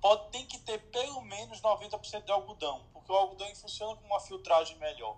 [0.00, 4.20] Pode, tem que ter pelo menos 90% de algodão, porque o algodão funciona como uma
[4.20, 5.16] filtragem melhor.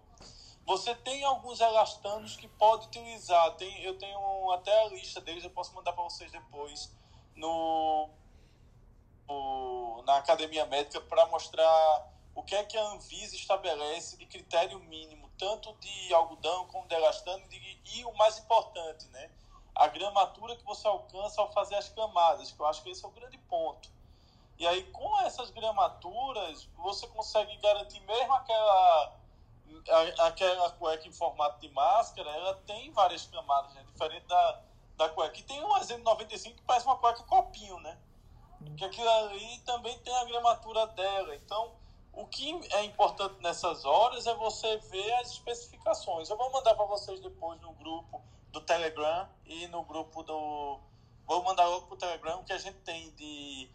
[0.67, 3.57] Você tem alguns elastanos que pode utilizar.
[3.57, 6.95] Tem, eu tenho até a lista deles, eu posso mandar para vocês depois
[7.35, 8.11] no,
[9.27, 14.79] no na academia médica para mostrar o que é que a Anvisa estabelece de critério
[14.81, 19.31] mínimo, tanto de algodão como de elastano, e, e o mais importante, né?
[19.75, 23.09] A gramatura que você alcança ao fazer as camadas, que eu acho que esse é
[23.09, 23.91] o grande ponto.
[24.59, 29.21] E aí, com essas gramaturas, você consegue garantir mesmo aquela
[30.21, 33.85] aquela cueca em formato de máscara, ela tem várias camadas, né?
[33.93, 34.61] Diferente da,
[34.97, 35.39] da cueca.
[35.39, 37.99] E tem um exemplo 95 que parece uma cueca copinho, né?
[38.77, 41.35] Que aquilo ali também tem a gramatura dela.
[41.35, 41.73] Então,
[42.13, 46.31] o que é importante nessas horas é você ver as especificações.
[46.31, 48.23] Eu vou mandar para vocês depois no grupo
[48.55, 50.81] do Telegram e no grupo do.
[51.27, 53.69] Vou mandar logo para o Telegram o que a gente tem de,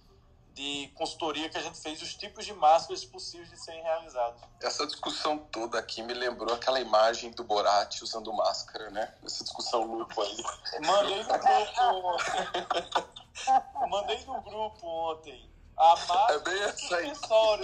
[0.53, 4.41] de consultoria que a gente fez, os tipos de máscaras possíveis de serem realizados.
[4.61, 9.13] Essa discussão toda aqui me lembrou aquela imagem do Borat usando máscara, né?
[9.23, 10.43] Essa discussão louca aí.
[10.86, 13.89] Mandei no grupo ontem.
[13.89, 15.49] Mandei no grupo ontem
[15.80, 17.07] a máscara é bem essa aí.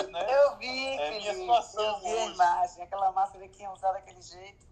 [0.09, 0.25] né?
[0.33, 2.33] Eu vi, é Felipe, minha situação eu vi a hoje.
[2.33, 4.65] imagem, aquela máscara que ia usar daquele jeito.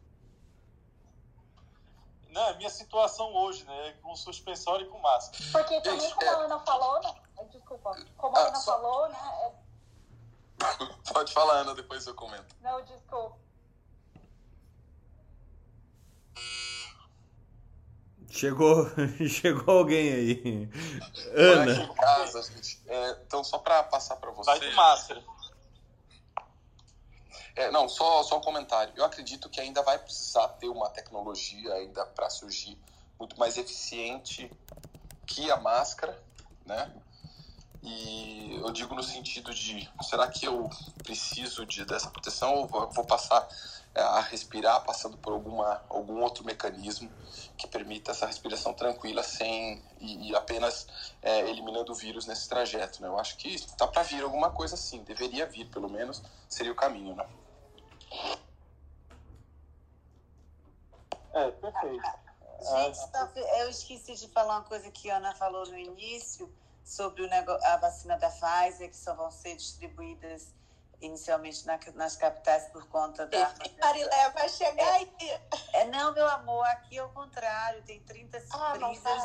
[2.34, 3.94] Não, é minha situação hoje, né?
[4.02, 5.44] Com suspensório e com máscara.
[5.52, 7.14] Porque também, Gente, como é- a Ana falou, né?
[7.52, 7.96] Desculpa.
[8.18, 9.18] Como a Ah, Ana só- falou, né?
[9.46, 9.64] é-
[11.14, 12.56] Pode falar, Ana, depois eu comento.
[12.62, 13.38] Não, desculpa.
[18.30, 18.88] Chegou,
[19.30, 20.70] chegou alguém aí.
[21.36, 21.94] Ana.
[21.94, 22.52] casa.
[22.88, 24.70] É, então, só para passar para Vai vocês.
[24.72, 25.24] de máscara.
[27.56, 28.94] É, não, só, só um comentário.
[28.96, 32.78] Eu acredito que ainda vai precisar ter uma tecnologia ainda para surgir
[33.20, 34.52] muito mais eficiente
[35.26, 36.22] que a máscara,
[36.66, 36.92] né?
[37.84, 40.70] E eu digo no sentido de, será que eu
[41.04, 43.46] preciso de, dessa proteção ou vou, passar
[43.94, 47.12] é, a respirar passando por alguma, algum outro mecanismo
[47.58, 50.88] que permita essa respiração tranquila sem e, e apenas
[51.22, 53.10] é, eliminando o vírus nesse trajeto, né?
[53.10, 56.76] Eu acho que está para vir alguma coisa assim, deveria vir pelo menos, seria o
[56.76, 57.26] caminho, né?
[61.34, 62.04] É, perfeito.
[62.62, 63.00] Gente,
[63.60, 66.54] eu esqueci de falar uma coisa que a Ana falou no início
[66.84, 70.54] sobre o nego- a vacina da Pfizer, que só vão ser distribuídas
[71.02, 73.54] inicialmente na- nas capitais por conta da.
[73.82, 75.12] Marilé vai chegar aí.
[75.74, 77.84] É, não, meu amor, aqui é o contrário.
[77.84, 78.76] Tem 30 Ah,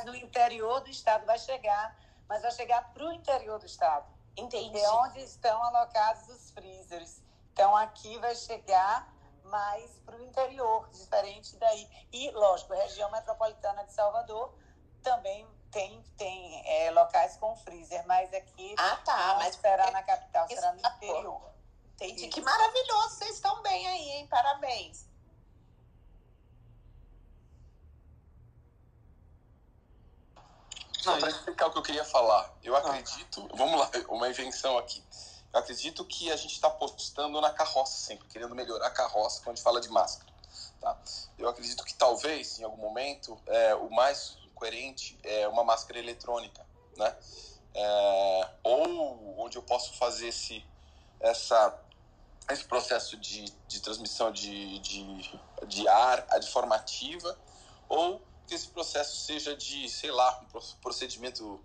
[0.05, 1.25] no interior do estado.
[1.25, 1.97] Vai chegar,
[2.29, 4.07] mas vai chegar para o interior do estado.
[4.37, 4.79] Entendi.
[4.79, 7.23] É onde estão alocados os freezers.
[7.53, 9.13] Então aqui vai chegar
[9.49, 11.89] mais para o interior, diferente daí.
[12.13, 14.55] E, lógico, a região metropolitana de Salvador
[15.03, 19.29] também tem, tem é, locais com freezer, mas aqui Ah, tá.
[19.29, 21.51] não Mas será na capital, será no interior.
[21.95, 22.23] entendi.
[22.27, 22.31] Isso.
[22.31, 23.11] Que maravilhoso.
[23.17, 24.27] Vocês estão bem aí, hein?
[24.29, 25.07] Parabéns.
[31.01, 32.53] Só para explicar o que eu queria falar.
[32.63, 35.03] Eu acredito, vamos lá, uma invenção aqui.
[35.53, 39.57] Acredito que a gente está apostando na carroça sempre, querendo melhorar a carroça quando a
[39.57, 40.31] gente fala de máscara.
[40.81, 40.97] Tá?
[41.39, 46.65] Eu acredito que talvez, em algum momento, é, o mais coerente é uma máscara eletrônica,
[46.97, 47.17] né?
[47.75, 50.65] É, ou onde eu posso fazer esse,
[51.21, 51.79] essa,
[52.51, 57.39] esse processo de, de transmissão de, de, de ar adformativa,
[57.89, 61.63] ou que esse processo seja de, sei lá, um procedimento,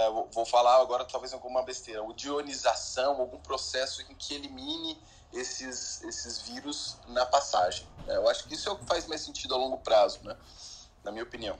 [0.00, 4.34] é, vou, vou falar agora talvez alguma besteira, o de ionização, algum processo em que
[4.34, 4.98] elimine
[5.32, 7.86] esses, esses vírus na passagem.
[8.06, 8.16] né?
[8.16, 10.36] Eu acho que isso é o que faz mais sentido a longo prazo, né?
[11.04, 11.58] na minha opinião.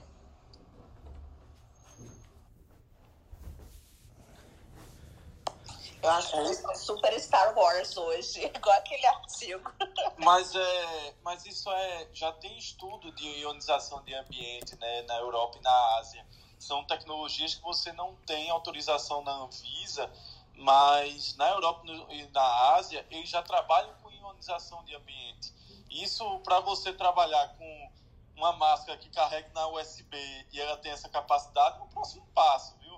[6.01, 9.71] Eu acho que é super Star Wars hoje, igual aquele artigo.
[10.17, 12.07] Mas, é, mas isso é.
[12.11, 16.25] Já tem estudo de ionização de ambiente né, na Europa e na Ásia.
[16.61, 20.07] São tecnologias que você não tem autorização na Anvisa,
[20.55, 21.81] mas na Europa
[22.11, 25.51] e na Ásia eles já trabalham com ionização de ambiente.
[25.89, 27.89] Isso para você trabalhar com
[28.37, 30.15] uma máscara que carregue na USB
[30.53, 32.93] e ela tem essa capacidade, é o próximo passo, viu?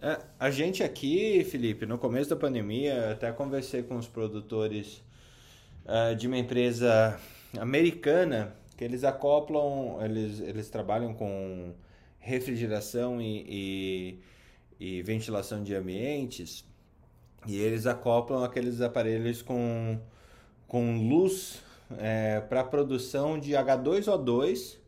[0.00, 5.02] É, a gente aqui, Felipe, no começo da pandemia, até conversei com os produtores
[5.84, 7.20] uh, de uma empresa
[7.60, 11.74] americana que eles acoplam, eles, eles trabalham com
[12.22, 14.16] refrigeração e,
[14.78, 16.64] e, e ventilação de ambientes
[17.46, 20.00] E eles acoplam aqueles aparelhos com,
[20.68, 21.60] com luz
[21.98, 24.78] é, para produção de H2O2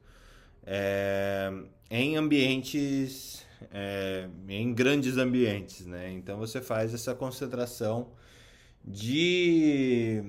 [0.65, 1.53] é,
[1.91, 6.13] em ambientes, é, em grandes ambientes, né?
[6.13, 8.13] Então você faz essa concentração
[8.85, 10.23] de,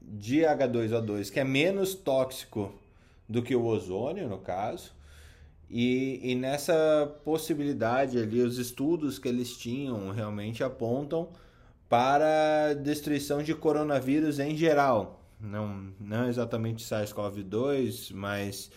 [0.00, 2.72] de H2O2 que é menos tóxico
[3.26, 4.92] do que o ozônio, no caso.
[5.74, 11.30] E, e nessa possibilidade ali, os estudos que eles tinham realmente apontam
[11.88, 15.24] para destruição de coronavírus em geral.
[15.40, 18.70] Não, não exatamente SARS-CoV-2, mas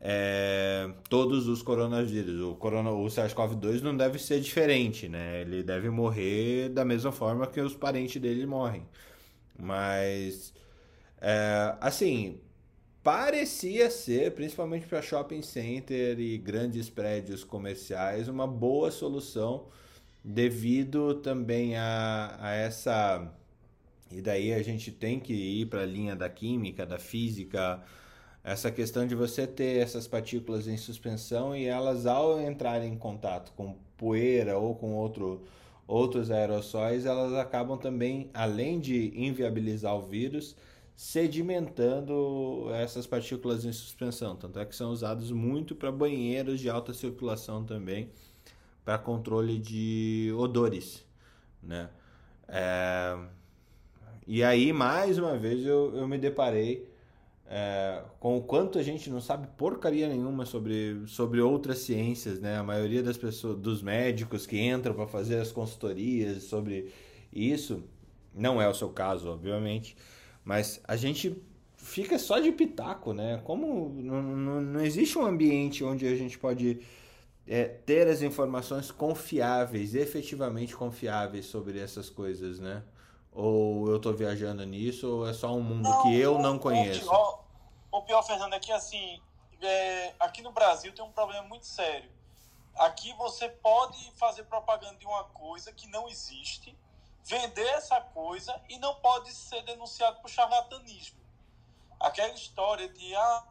[0.00, 2.40] é, todos os coronavírus.
[2.40, 5.42] O, corona, o SARS-CoV-2 não deve ser diferente, né?
[5.42, 8.82] Ele deve morrer da mesma forma que os parentes dele morrem.
[9.56, 10.52] Mas,
[11.20, 12.40] é, assim,
[13.02, 19.66] parecia ser, principalmente para shopping center e grandes prédios comerciais, uma boa solução
[20.24, 23.32] devido também a, a essa.
[24.10, 27.82] E daí a gente tem que ir para a linha da química, da física,
[28.42, 33.52] essa questão de você ter essas partículas em suspensão e elas, ao entrarem em contato
[33.52, 35.42] com poeira ou com outro,
[35.86, 40.56] outros aerossóis, elas acabam também, além de inviabilizar o vírus,
[41.00, 44.36] sedimentando essas partículas em suspensão.
[44.36, 48.10] Tanto é que são usados muito para banheiros de alta circulação também,
[48.84, 51.02] para controle de odores,
[51.62, 51.88] né?
[52.46, 53.16] É...
[54.26, 56.86] E aí, mais uma vez, eu, eu me deparei
[57.46, 62.58] é, com o quanto a gente não sabe porcaria nenhuma sobre, sobre outras ciências, né?
[62.58, 66.92] A maioria das pessoas, dos médicos que entram para fazer as consultorias sobre
[67.32, 67.82] isso,
[68.34, 69.96] não é o seu caso, obviamente,
[70.44, 71.42] mas a gente
[71.76, 73.40] fica só de pitaco, né?
[73.44, 76.80] Como não, não, não existe um ambiente onde a gente pode
[77.46, 82.82] é, ter as informações confiáveis, efetivamente confiáveis sobre essas coisas, né?
[83.32, 87.06] Ou eu estou viajando nisso, ou é só um mundo não, que eu não conheço?
[87.06, 87.44] O pior,
[87.92, 89.20] o pior, Fernando, é que assim,
[89.60, 92.10] é, aqui no Brasil tem um problema muito sério.
[92.76, 96.76] Aqui você pode fazer propaganda de uma coisa que não existe,
[97.24, 101.20] vender essa coisa e não pode ser denunciado por charlatanismo.
[101.98, 103.44] Aquela história de ah,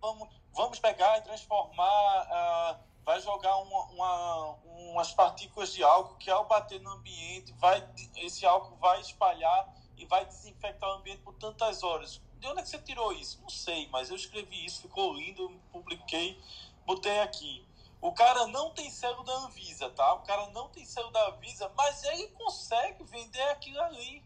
[0.00, 1.86] vamos, vamos pegar e transformar,
[2.30, 4.58] ah, vai jogar uma, uma,
[4.92, 7.86] umas partículas de álcool que ao bater no ambiente, vai,
[8.16, 12.20] esse álcool vai espalhar e vai desinfectar o ambiente por tantas horas.
[12.38, 13.40] De onde é que você tirou isso?
[13.40, 16.40] Não sei, mas eu escrevi isso, ficou lindo, publiquei,
[16.84, 17.64] botei aqui.
[18.02, 20.14] O cara não tem selo da Anvisa, tá?
[20.14, 24.24] O cara não tem selo da Anvisa, mas ele consegue vender aquilo ali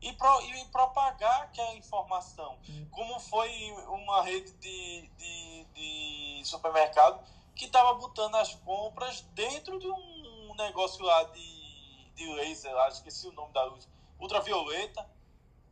[0.00, 2.56] e, pro, e propagar aquela informação.
[2.92, 7.20] Como foi uma rede de, de, de supermercado
[7.56, 13.26] que estava botando as compras dentro de um negócio lá de, de laser, lá, esqueci
[13.26, 13.88] o nome da luz,
[14.20, 15.10] ultravioleta,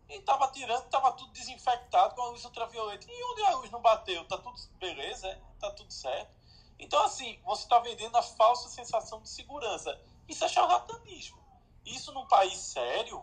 [0.09, 3.07] e estava tirando, estava tudo desinfectado com a luz ultravioleta.
[3.09, 4.25] E onde a luz não bateu?
[4.27, 5.41] Tá tudo beleza, é?
[5.61, 6.42] tá tudo certo.
[6.83, 9.97] Então, assim, você está vendendo a falsa sensação de segurança.
[10.29, 11.39] Isso é charlatanismo.
[11.87, 13.23] Isso num país sério,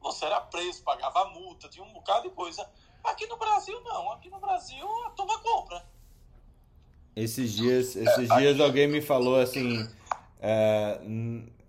[0.00, 2.68] você era preso, pagava multa, tinha um bocado de coisa.
[3.04, 4.10] Aqui no Brasil, não.
[4.10, 5.86] Aqui no Brasil, a turma compra.
[7.14, 9.88] Esses dias, esses dias alguém me falou assim:
[10.40, 11.00] é,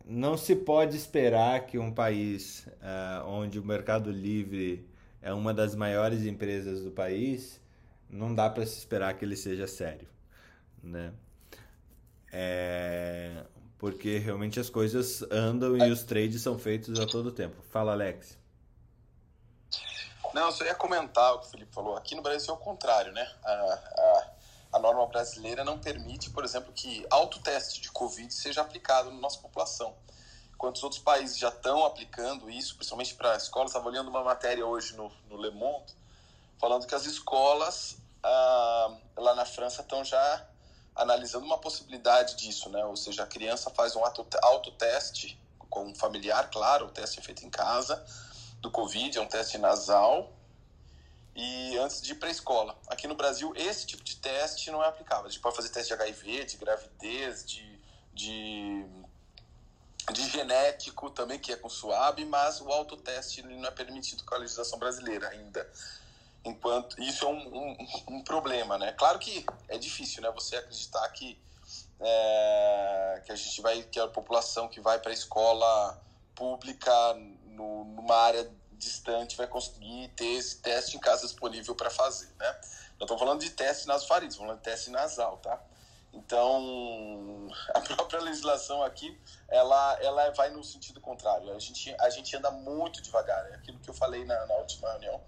[0.04, 4.90] não se pode esperar que um país é, onde o Mercado Livre
[5.22, 7.62] é uma das maiores empresas do país,
[8.10, 10.12] não dá para se esperar que ele seja sério
[10.84, 11.14] né?
[12.32, 13.46] É...
[13.78, 17.62] Porque realmente as coisas andam e os trades são feitos a todo tempo.
[17.70, 18.38] Fala, Alex.
[20.34, 21.98] Não, eu só ia comentar o que o Felipe falou.
[21.98, 23.30] Aqui no Brasil é o contrário, né?
[23.44, 24.32] A, a,
[24.74, 29.40] a norma brasileira não permite, por exemplo, que autoteste de Covid seja aplicado na nossa
[29.40, 29.96] população.
[30.54, 34.66] Enquanto os outros países já estão aplicando isso, principalmente para escolas, estava olhando uma matéria
[34.66, 35.94] hoje no, no Le Monde,
[36.60, 40.48] falando que as escolas ah, lá na França estão já
[41.02, 42.84] analisando uma possibilidade disso, né?
[42.86, 44.02] Ou seja, a criança faz um
[44.42, 45.40] autoteste
[45.70, 48.04] com um familiar, claro, o teste é feito em casa,
[48.60, 50.32] do Covid, é um teste nasal,
[51.36, 52.78] e antes de ir para a escola.
[52.88, 55.26] Aqui no Brasil, esse tipo de teste não é aplicável.
[55.26, 57.80] A gente pode fazer teste de HIV, de gravidez, de,
[58.14, 58.86] de,
[60.12, 64.40] de genético também, que é com SUAB, mas o autoteste não é permitido com a
[64.40, 65.68] legislação brasileira ainda
[66.44, 68.92] enquanto isso é um, um, um, problema, né?
[68.94, 70.32] Claro que é difícil, né?
[70.32, 71.40] Você acreditar que
[72.00, 76.02] é, que a gente vai que a população que vai para a escola
[76.34, 76.92] pública
[77.46, 82.62] no, numa área distante vai conseguir ter esse teste em casa disponível para fazer, né?
[83.00, 85.62] Não estou falando de teste nas farinhas, falando de teste nasal, tá?
[86.14, 91.54] Então, a própria legislação aqui, ela, ela vai no sentido contrário.
[91.54, 93.46] A gente, a gente anda muito devagar.
[93.52, 95.22] É aquilo que eu falei na, na última reunião,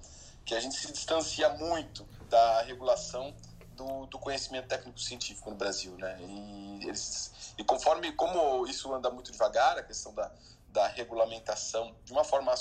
[0.45, 3.35] que a gente se distancia muito da regulação
[3.75, 6.17] do, do conhecimento técnico-científico no Brasil, né?
[6.21, 10.31] E, eles, e conforme, como isso anda muito devagar, a questão da,
[10.69, 12.53] da regulamentação de uma forma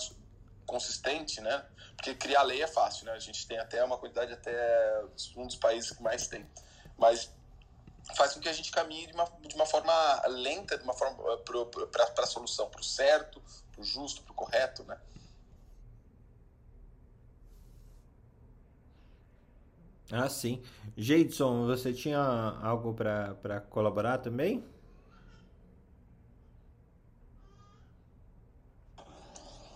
[0.66, 1.64] consistente, né?
[1.97, 3.12] Porque criar lei é fácil, né?
[3.12, 5.05] A gente tem até uma quantidade até
[5.37, 6.49] um dos países que mais tem,
[6.97, 7.30] mas
[8.16, 11.16] faz com que a gente caminhe de uma, de uma forma lenta, de uma forma
[11.33, 14.99] eh, para a solução, para o certo, para o justo, para o correto, né?
[20.14, 20.62] Ah, sim.
[20.94, 22.20] Jeidson, você tinha
[22.62, 24.62] algo para colaborar também?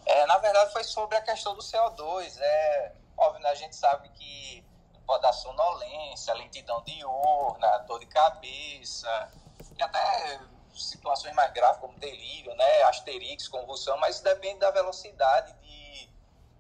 [0.05, 2.39] É, na verdade foi sobre a questão do CO2.
[2.39, 4.63] É, óbvio, né, a gente sabe que
[5.07, 9.33] pode dar sonolência, lentidão diurna, dor de cabeça,
[9.79, 10.39] e até
[10.75, 16.11] situações mais graves como delírio, né, asterix, convulsão, mas depende da velocidade de,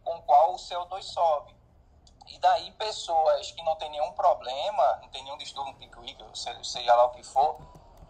[0.02, 1.55] com qual o CO2 sobe.
[2.28, 7.04] E daí pessoas que não tem nenhum problema, não tem nenhum distúrbio psíquico, seja lá
[7.06, 7.58] o que for,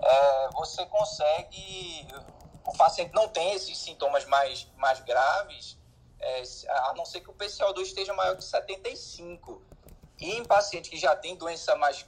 [0.00, 2.08] é, você consegue,
[2.64, 5.78] o paciente não tem esses sintomas mais, mais graves,
[6.18, 9.62] é, a não ser que o PCO2 esteja maior que 75.
[10.18, 12.06] E em paciente que já tem doença mais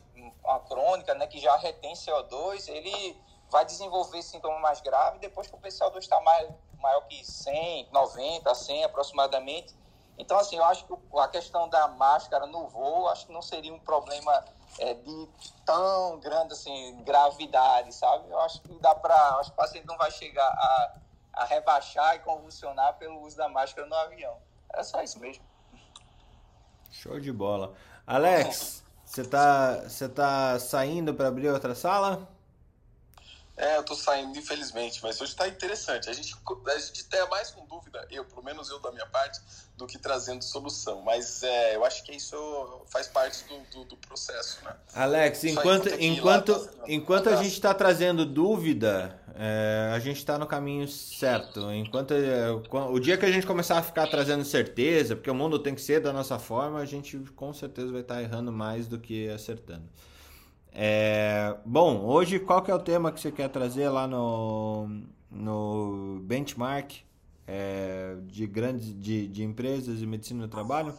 [0.68, 5.59] crônica, né, que já retém CO2, ele vai desenvolver sintomas mais graves depois que o
[5.59, 9.74] PCO2 está maior que 100, 90, 100 aproximadamente.
[10.19, 13.73] Então, assim, eu acho que a questão da máscara no voo, acho que não seria
[13.73, 14.45] um problema
[14.79, 15.29] é, de
[15.64, 18.29] tão grande, assim, gravidade, sabe?
[18.29, 19.14] Eu acho que dá para...
[19.37, 20.95] Acho que o paciente não vai chegar a,
[21.35, 24.37] a rebaixar e convulsionar pelo uso da máscara no avião.
[24.75, 25.45] É só isso mesmo.
[26.91, 27.75] Show de bola.
[28.07, 32.29] Alex, você tá, você tá saindo para abrir outra sala?
[33.59, 36.09] É, eu tô saindo, infelizmente, mas hoje tá interessante.
[36.09, 39.40] A gente, a gente tem mais com dúvida, eu, pelo menos eu da minha parte,
[39.76, 41.02] do que trazendo solução.
[41.02, 42.36] Mas é, eu acho que isso
[42.86, 44.76] faz parte do, do, do processo, né?
[44.94, 50.46] Alex, enquanto, enquanto, tá enquanto a gente está trazendo dúvida, é, a gente está no
[50.46, 51.72] caminho certo.
[51.72, 55.59] Enquanto é, o dia que a gente começar a ficar trazendo certeza, porque o mundo
[55.59, 58.86] tem que ser da nossa forma, a gente com certeza vai estar tá errando mais
[58.86, 59.88] do que acertando.
[60.81, 66.20] É, bom, hoje qual que é o tema que você quer trazer lá no, no
[66.22, 67.03] benchmark
[67.49, 70.97] é, de grandes de, de empresas e medicina do trabalho?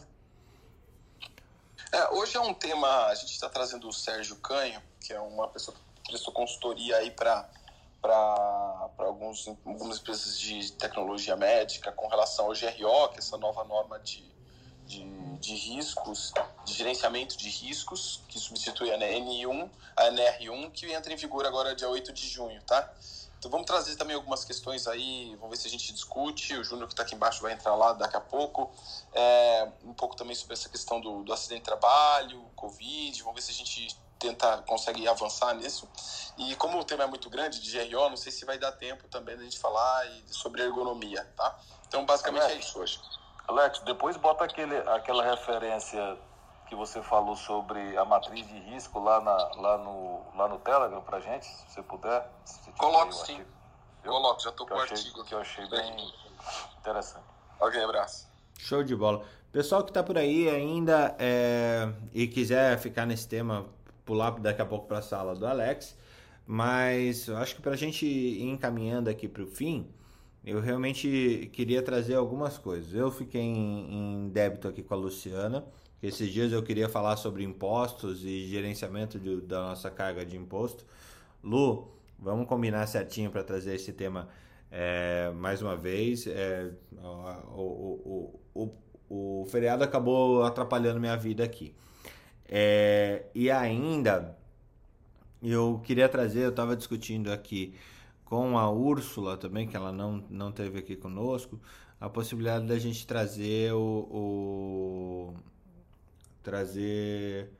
[1.90, 5.48] É, hoje é um tema, a gente está trazendo o Sérgio Canho, que é uma
[5.48, 7.48] pessoa que prestou consultoria aí para
[8.02, 13.98] para algumas empresas de tecnologia médica com relação ao GRO, que é essa nova norma
[13.98, 14.22] de,
[14.90, 15.04] de,
[15.38, 16.32] de riscos,
[16.64, 21.74] de gerenciamento de riscos, que substitui a N1, a NR1, que entra em vigor agora
[21.74, 22.92] dia 8 de junho, tá?
[23.38, 26.54] Então vamos trazer também algumas questões aí, vamos ver se a gente discute.
[26.58, 28.70] O Júnior que está aqui embaixo vai entrar lá daqui a pouco.
[29.14, 33.42] É, um pouco também sobre essa questão do, do acidente de trabalho, Covid, vamos ver
[33.42, 35.88] se a gente tenta, consegue avançar nisso.
[36.36, 39.08] E como o tema é muito grande de GRO, não sei se vai dar tempo
[39.08, 41.58] também da gente falar sobre ergonomia, tá?
[41.88, 43.00] Então, basicamente é isso hoje.
[43.50, 46.16] Alex, depois bota aquele, aquela referência
[46.68, 51.02] que você falou sobre a matriz de risco lá, na, lá, no, lá no Telegram
[51.02, 52.30] pra gente, se você puder.
[52.44, 53.44] Se Coloco sim.
[54.04, 55.24] Eu coloco, já tô com o artigo.
[55.24, 56.12] Que eu achei bem
[56.78, 57.24] interessante.
[57.58, 58.28] Ok, abraço.
[58.56, 59.24] Show de bola.
[59.50, 63.66] Pessoal que tá por aí ainda é, e quiser ficar nesse tema
[64.04, 65.96] pular daqui a pouco para a sala do Alex,
[66.46, 69.92] mas eu acho que para a gente ir encaminhando aqui para o fim,
[70.44, 72.94] eu realmente queria trazer algumas coisas.
[72.94, 75.64] Eu fiquei em, em débito aqui com a Luciana,
[76.02, 80.84] esses dias eu queria falar sobre impostos e gerenciamento de, da nossa carga de imposto.
[81.44, 84.28] Lu, vamos combinar certinho para trazer esse tema
[84.70, 86.26] é, mais uma vez.
[86.26, 88.70] É, o, o, o,
[89.08, 91.74] o, o feriado acabou atrapalhando minha vida aqui.
[92.48, 94.36] É, e ainda,
[95.42, 97.74] eu queria trazer, eu estava discutindo aqui
[98.30, 101.60] com a Úrsula também, que ela não, não teve aqui conosco,
[102.00, 104.06] a possibilidade da gente trazer o.
[104.08, 105.34] o
[106.40, 107.50] trazer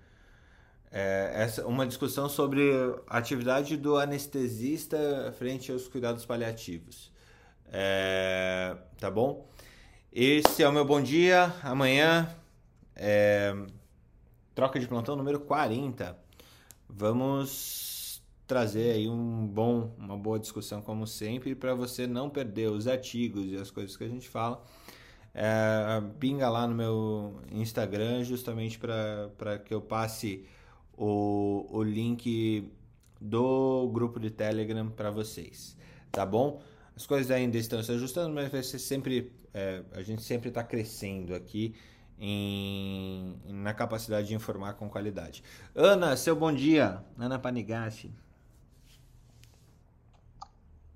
[0.93, 2.63] é, essa, uma discussão sobre
[3.09, 7.13] a atividade do anestesista frente aos cuidados paliativos.
[7.73, 9.49] É, tá bom?
[10.13, 11.53] Esse é o meu bom dia.
[11.65, 12.33] Amanhã.
[12.95, 13.55] É,
[14.55, 16.17] troca de plantão número 40.
[16.89, 18.00] Vamos
[18.51, 23.47] trazer aí um bom, uma boa discussão como sempre para você não perder os artigos
[23.47, 24.61] e as coisas que a gente fala.
[25.33, 30.45] É, pinga lá no meu Instagram justamente para que eu passe
[30.99, 32.69] o, o link
[33.21, 35.77] do grupo de Telegram para vocês,
[36.11, 36.61] tá bom?
[36.97, 40.65] As coisas ainda estão se ajustando, mas vai ser sempre, é, a gente sempre está
[40.65, 41.73] crescendo aqui
[42.19, 45.45] em, na capacidade de informar com qualidade.
[45.73, 47.01] Ana, seu bom dia.
[47.17, 48.11] Ana Panigassi.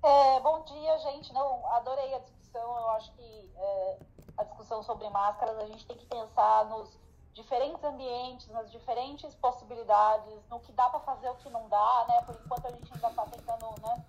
[0.07, 1.33] É, bom dia, gente.
[1.33, 2.77] Não, adorei a discussão.
[2.77, 3.99] Eu acho que é,
[4.37, 6.95] a discussão sobre máscaras, a gente tem que pensar nos
[7.33, 12.21] diferentes ambientes, nas diferentes possibilidades, no que dá para fazer, o que não dá, né?
[12.21, 14.05] Por enquanto a gente ainda está tentando, né,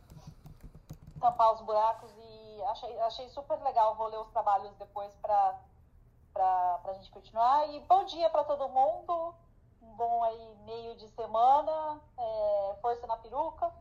[1.18, 3.94] tampar os buracos e achei, achei super legal.
[3.94, 5.58] Vou ler os trabalhos depois para
[6.34, 7.70] para a gente continuar.
[7.70, 9.34] E bom dia para todo mundo.
[9.80, 11.98] Um bom aí meio de semana.
[12.18, 13.72] É, força na peruca.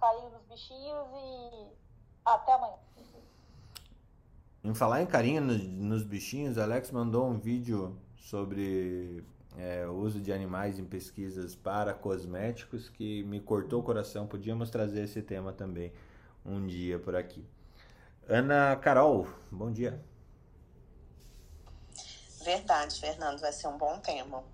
[0.00, 1.66] Carinho nos bichinhos e
[2.24, 2.76] até amanhã.
[4.62, 9.24] Em falar em carinho nos, nos bichinhos, Alex mandou um vídeo sobre
[9.56, 14.26] é, o uso de animais em pesquisas para cosméticos que me cortou o coração.
[14.26, 15.92] Podíamos trazer esse tema também
[16.44, 17.44] um dia por aqui.
[18.28, 20.02] Ana Carol, bom dia.
[22.44, 24.44] Verdade, Fernando, vai ser um bom tema.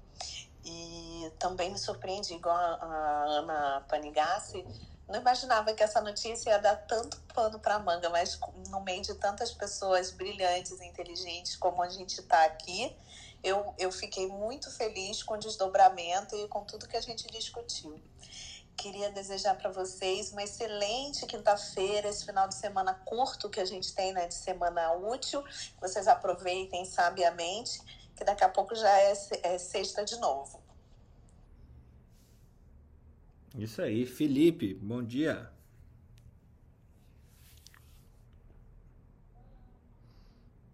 [0.64, 4.64] E também me surpreendi, igual a Ana Panigassi,
[5.08, 9.14] não imaginava que essa notícia ia dar tanto pano para manga, mas no meio de
[9.14, 12.96] tantas pessoas brilhantes e inteligentes como a gente está aqui,
[13.42, 18.00] eu, eu fiquei muito feliz com o desdobramento e com tudo que a gente discutiu.
[18.76, 23.94] Queria desejar para vocês uma excelente quinta-feira, esse final de semana curto que a gente
[23.94, 25.44] tem, né, de semana útil.
[25.80, 27.78] Vocês aproveitem sabiamente,
[28.16, 29.12] que daqui a pouco já é,
[29.42, 30.63] é sexta de novo.
[33.54, 35.52] Isso aí, Felipe, bom dia.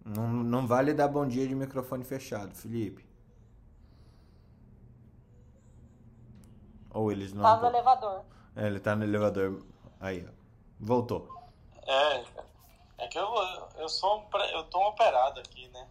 [0.05, 3.05] Não, não vale dar bom dia de microfone fechado, Felipe.
[6.93, 7.43] Ou eles não.
[7.43, 8.25] Tá no elevador.
[8.57, 9.63] É, ele tá no elevador.
[10.01, 10.33] Aí, ó.
[10.81, 11.29] Voltou.
[11.87, 12.25] É,
[12.99, 13.29] é que eu,
[13.77, 15.87] eu sou um, eu tô um operado aqui, né?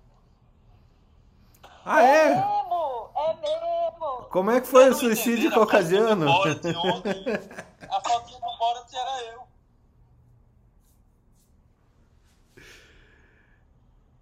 [1.85, 2.25] Ah, é?
[2.27, 3.09] É mesmo!
[3.15, 4.23] É mesmo!
[4.29, 5.65] Como é que foi o suicídio entenderam?
[5.65, 6.25] caucasiano?
[7.89, 9.41] A fotinha do Borat era eu.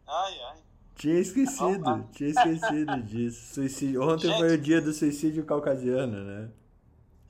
[0.08, 0.58] Ai, ai.
[0.96, 3.54] Tinha esquecido, tinha esquecido disso.
[3.54, 4.02] Suicídio.
[4.02, 4.40] Ontem Gente.
[4.40, 6.50] foi o dia do suicídio caucasiano, né?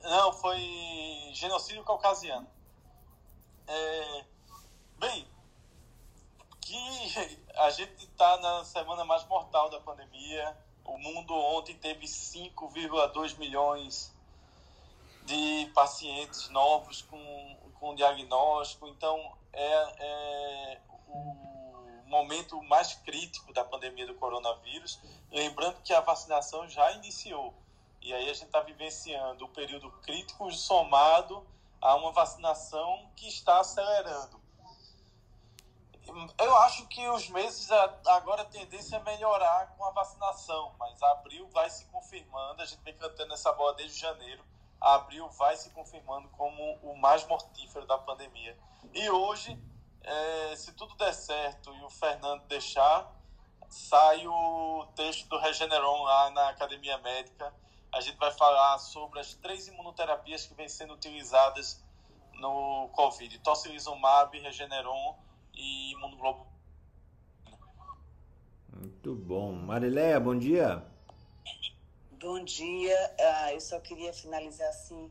[0.02, 0.58] Não, foi
[1.34, 2.46] genocídio caucasiano.
[3.66, 4.24] É,
[4.98, 5.26] bem,
[6.62, 6.76] que
[7.58, 10.56] a gente está na semana mais mortal da pandemia.
[10.84, 14.14] O mundo ontem teve 5,2 milhões
[15.24, 18.86] de pacientes novos com, com diagnóstico.
[18.86, 25.00] Então, é, é o momento mais crítico da pandemia do coronavírus.
[25.30, 27.52] Lembrando que a vacinação já iniciou.
[28.00, 31.44] E aí a gente está vivenciando o período crítico somado
[31.80, 34.47] a uma vacinação que está acelerando.
[36.38, 37.70] Eu acho que os meses
[38.06, 42.82] agora a tendência é melhorar com a vacinação, mas abril vai se confirmando, a gente
[42.82, 44.42] vem cantando essa bola desde janeiro,
[44.80, 48.58] abril vai se confirmando como o mais mortífero da pandemia.
[48.94, 49.60] E hoje,
[50.02, 53.12] eh, se tudo der certo e o Fernando deixar,
[53.68, 57.54] sai o texto do Regeneron lá na Academia Médica.
[57.92, 61.84] A gente vai falar sobre as três imunoterapias que vêm sendo utilizadas
[62.34, 65.27] no Covid: tocilizumab, Regeneron
[65.58, 66.46] e imunoglobo.
[68.72, 69.52] Muito bom.
[69.52, 70.82] Marileia, bom dia.
[72.12, 73.14] Bom dia.
[73.18, 75.10] Ah, eu só queria finalizar assim,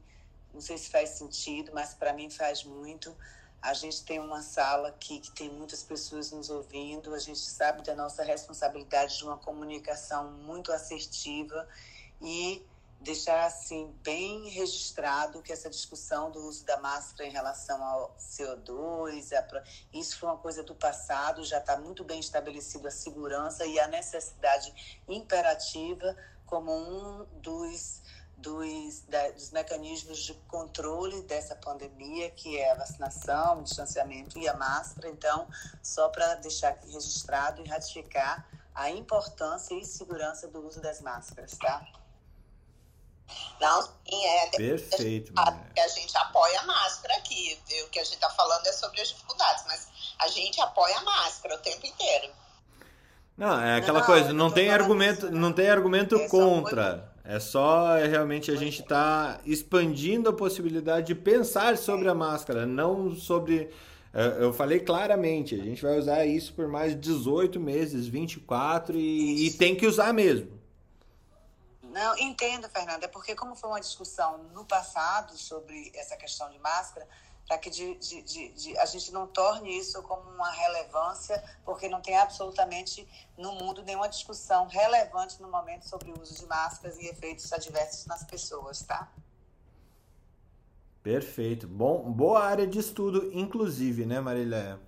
[0.53, 3.15] não sei se faz sentido, mas para mim faz muito.
[3.61, 7.13] A gente tem uma sala aqui que tem muitas pessoas nos ouvindo.
[7.13, 11.67] A gente sabe da nossa responsabilidade de uma comunicação muito assertiva
[12.21, 12.65] e
[12.99, 19.31] deixar assim bem registrado que essa discussão do uso da máscara em relação ao CO2,
[19.33, 19.63] a
[19.93, 23.87] isso foi uma coisa do passado, já está muito bem estabelecido a segurança e a
[23.87, 26.15] necessidade imperativa
[26.45, 28.01] como um dos,
[28.37, 34.47] dos, da- dos mecanismos de controle dessa pandemia, que é a vacinação, o distanciamento e
[34.47, 35.09] a máscara.
[35.09, 35.47] Então,
[35.83, 41.57] só para deixar aqui registrado e ratificar a importância e segurança do uso das máscaras,
[41.57, 41.85] tá?
[43.59, 44.47] Não, sim, é.
[44.49, 45.71] Perfeito, a, Marileia.
[45.73, 47.59] que a gente apoia a máscara aqui.
[47.85, 49.87] O que a gente está falando é sobre as dificuldades, mas
[50.19, 52.29] a gente apoia a máscara o tempo inteiro.
[53.37, 55.39] Não, é aquela Não, coisa, eu não tem argumento, né?
[55.39, 57.11] não tem argumento É contra.
[57.23, 62.65] É só é, realmente a gente tá expandindo a possibilidade de pensar sobre a máscara,
[62.65, 63.69] não sobre
[64.13, 69.47] é, eu falei claramente, a gente vai usar isso por mais 18 meses, 24 e,
[69.47, 70.56] e tem que usar mesmo.
[71.97, 76.59] Não, entendo, Fernanda, é porque como foi uma discussão no passado sobre essa questão de
[76.59, 77.07] máscara,
[77.47, 78.21] para que de, de,
[78.51, 83.81] de, a gente não torne isso como uma relevância, porque não tem absolutamente no mundo
[83.81, 88.83] nenhuma discussão relevante no momento sobre o uso de máscaras e efeitos adversos nas pessoas,
[88.83, 89.11] tá?
[91.01, 91.67] Perfeito.
[91.67, 94.79] Bom, boa área de estudo, inclusive, né, Marília?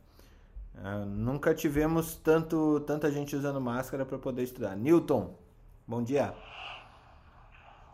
[0.76, 4.76] Uh, nunca tivemos tanto, tanta gente usando máscara para poder estudar.
[4.76, 5.34] Newton,
[5.88, 6.36] bom dia.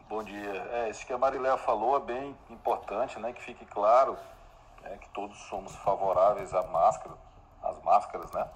[0.07, 0.67] Bom dia.
[0.71, 3.33] É, isso que a Mariléia falou é bem importante, né?
[3.33, 4.15] Que fique claro
[4.83, 7.15] né, que todos somos favoráveis à máscara,
[7.63, 8.47] às máscaras, né?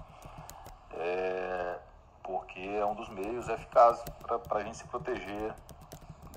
[0.92, 1.78] É,
[2.22, 5.52] porque é um dos meios eficazes para a gente se proteger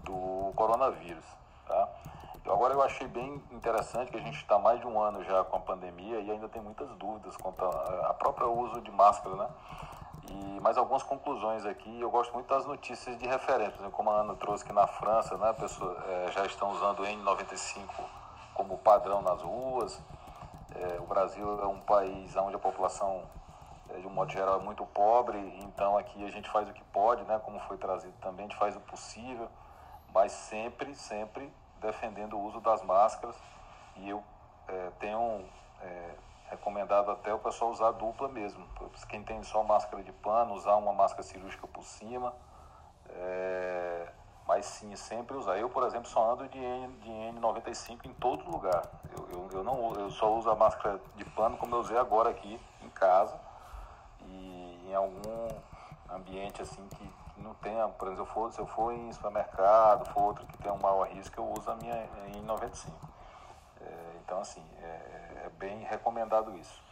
[0.01, 1.25] do coronavírus,
[1.67, 1.87] tá?
[2.47, 5.57] Agora eu achei bem interessante que a gente está mais de um ano já com
[5.57, 9.47] a pandemia e ainda tem muitas dúvidas quanto ao próprio uso de máscara, né?
[10.29, 11.99] E mais algumas conclusões aqui.
[11.99, 13.89] Eu gosto muito das notícias de referência, né?
[13.91, 15.53] como a Ana trouxe que na França, né,
[16.07, 17.87] é, já estão usando o N95
[18.53, 19.99] como padrão nas ruas.
[20.75, 23.23] É, o Brasil é um país onde a população,
[23.89, 26.83] é, de um modo geral, é muito pobre, então aqui a gente faz o que
[26.85, 29.47] pode, né, como foi trazido também, a gente faz o possível,
[30.13, 33.35] mas sempre, sempre defendendo o uso das máscaras.
[33.97, 34.23] E eu
[34.67, 35.45] é, tenho
[35.81, 36.15] é,
[36.53, 38.65] recomendado até o pessoal usar dupla mesmo.
[39.09, 42.33] Quem tem só máscara de pano, usar uma máscara cirúrgica por cima.
[43.09, 44.07] É,
[44.47, 45.57] mas sim, sempre usar.
[45.57, 48.83] Eu, por exemplo, só ando de, N, de N95 em todo lugar.
[49.17, 52.29] Eu, eu, eu, não, eu só uso a máscara de pano como eu usei agora
[52.29, 53.39] aqui em casa
[54.21, 55.47] e em algum
[56.09, 60.05] ambiente assim que não tenha, por exemplo, se eu for, se eu for em supermercado,
[60.13, 62.91] for outro que tenha um maior risco, eu uso a minha N95.
[63.81, 65.22] É, então, assim, é,
[65.63, 66.83] bem recomendado isso.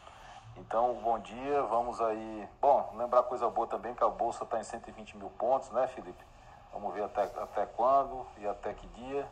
[0.55, 2.47] Então, bom dia, vamos aí.
[2.61, 6.23] Bom, lembrar coisa boa também que a Bolsa está em 120 mil pontos, né, Felipe?
[6.71, 9.29] Vamos ver até, até quando e até que dia,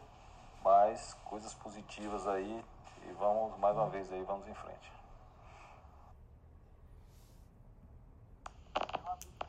[0.61, 2.65] mas coisas positivas aí
[3.07, 4.91] e vamos, mais uma vez aí, vamos em frente.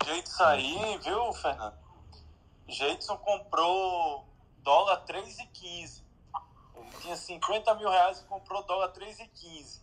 [0.04, 1.78] Jeito aí, viu, Fernando?
[2.68, 4.24] Jeitson comprou
[4.58, 6.09] dólar 3,15.
[7.00, 9.80] Tinha 50 mil reais e comprou dólar 3,15.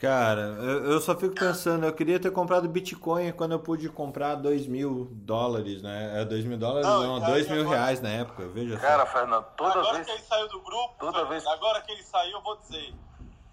[0.00, 4.36] Cara, eu, eu, só fico pensando, eu queria ter comprado Bitcoin quando eu pude comprar
[4.36, 6.20] 2 mil dólares, né?
[6.20, 7.76] É 2 mil dólares, não, não 2 mil agora...
[7.76, 9.12] reais na época, veja Cara, só.
[9.12, 10.06] Fernando, toda agora vez...
[10.06, 11.44] que ele saiu do grupo, toda vez...
[11.48, 12.94] agora que ele saiu, eu vou dizer,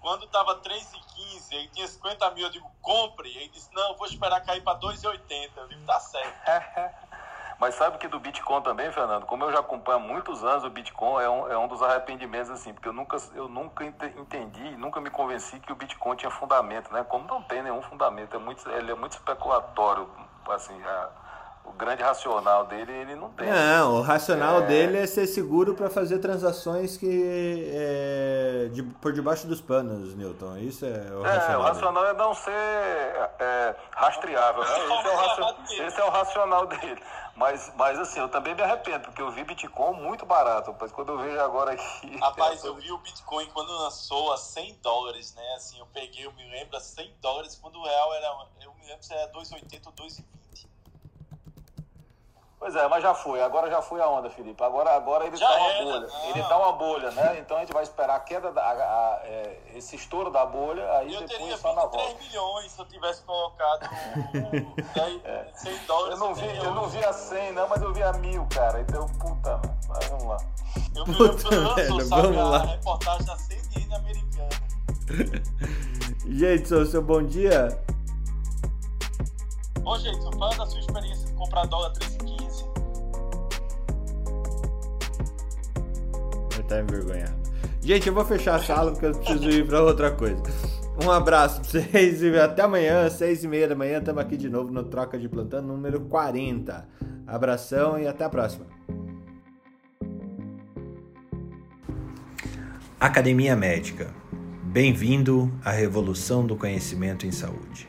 [0.05, 3.27] quando tava 3,15, ele tinha 50 mil, eu digo, compre.
[3.27, 5.49] Ele disse, não, vou esperar cair para 2,80.
[5.57, 6.45] Eu digo, tá certo.
[7.59, 10.69] Mas sabe que do Bitcoin também, Fernando, como eu já acompanho há muitos anos o
[10.69, 14.99] Bitcoin, é um, é um dos arrependimentos, assim, porque eu nunca, eu nunca entendi, nunca
[14.99, 17.03] me convenci que o Bitcoin tinha fundamento, né?
[17.07, 20.07] Como não tem nenhum fundamento, é muito, ele é muito especulatório,
[20.49, 21.09] assim, a,
[21.65, 23.49] o grande racional dele, ele não tem.
[23.49, 24.65] Não, o racional é...
[24.67, 30.57] dele é ser seguro para fazer transações que é, de, por debaixo dos panos, Newton.
[30.57, 31.51] Isso é o é, racional.
[31.51, 32.15] É, o racional dele.
[32.15, 34.69] é não ser é, rastreável, né?
[34.69, 37.01] Esse é, o racional, esse é o racional dele.
[37.35, 40.73] Mas, mas assim, eu também me arrependo, porque eu vi Bitcoin muito barato.
[40.79, 42.15] Mas quando eu vejo agora aqui.
[42.19, 45.55] Rapaz, eu vi o Bitcoin quando lançou a 100 dólares, né?
[45.55, 48.27] Assim, eu peguei, eu me lembro, a 100 dólares, quando o real era.
[48.61, 50.23] Eu me lembro se era 2,80 ou 2,20.
[52.65, 53.39] Pois é, mas já foi.
[53.43, 54.63] Agora já foi a onda, Felipe.
[54.63, 56.07] Agora, agora ele já tá uma era, bolha.
[56.07, 56.29] Não.
[56.31, 57.37] Ele tá uma bolha, né?
[57.39, 58.59] Então a gente vai esperar a queda da.
[58.59, 61.99] A, a, é, esse estouro da bolha, aí eu depois teria só na volta.
[61.99, 63.87] 3 milhões se eu tivesse colocado
[64.95, 65.47] 10, é.
[65.53, 66.19] 100 dólares.
[66.19, 68.81] Eu não, vi, eu não vi a 100, não, mas eu vi a mil, cara.
[68.81, 70.37] Então, puta, mas vamos lá.
[70.95, 72.57] Eu me lembro quando lançou, sabe, vamos lá.
[72.57, 74.49] a reportagem da CNN americana.
[76.25, 77.79] Gente, seu bom dia.
[79.85, 82.34] Ô, gente, fala da sua experiência de comprar dólar 3,15.
[86.65, 87.35] Tá envergonhado.
[87.81, 90.41] Gente, eu vou fechar a sala porque eu preciso ir para outra coisa.
[91.03, 94.49] Um abraço pra vocês e até amanhã, seis e meia da manhã, estamos aqui de
[94.49, 96.87] novo no Troca de Plantão número 40.
[97.27, 98.65] Abração e até a próxima.
[102.99, 104.13] Academia Médica.
[104.63, 107.87] Bem-vindo à revolução do conhecimento em saúde.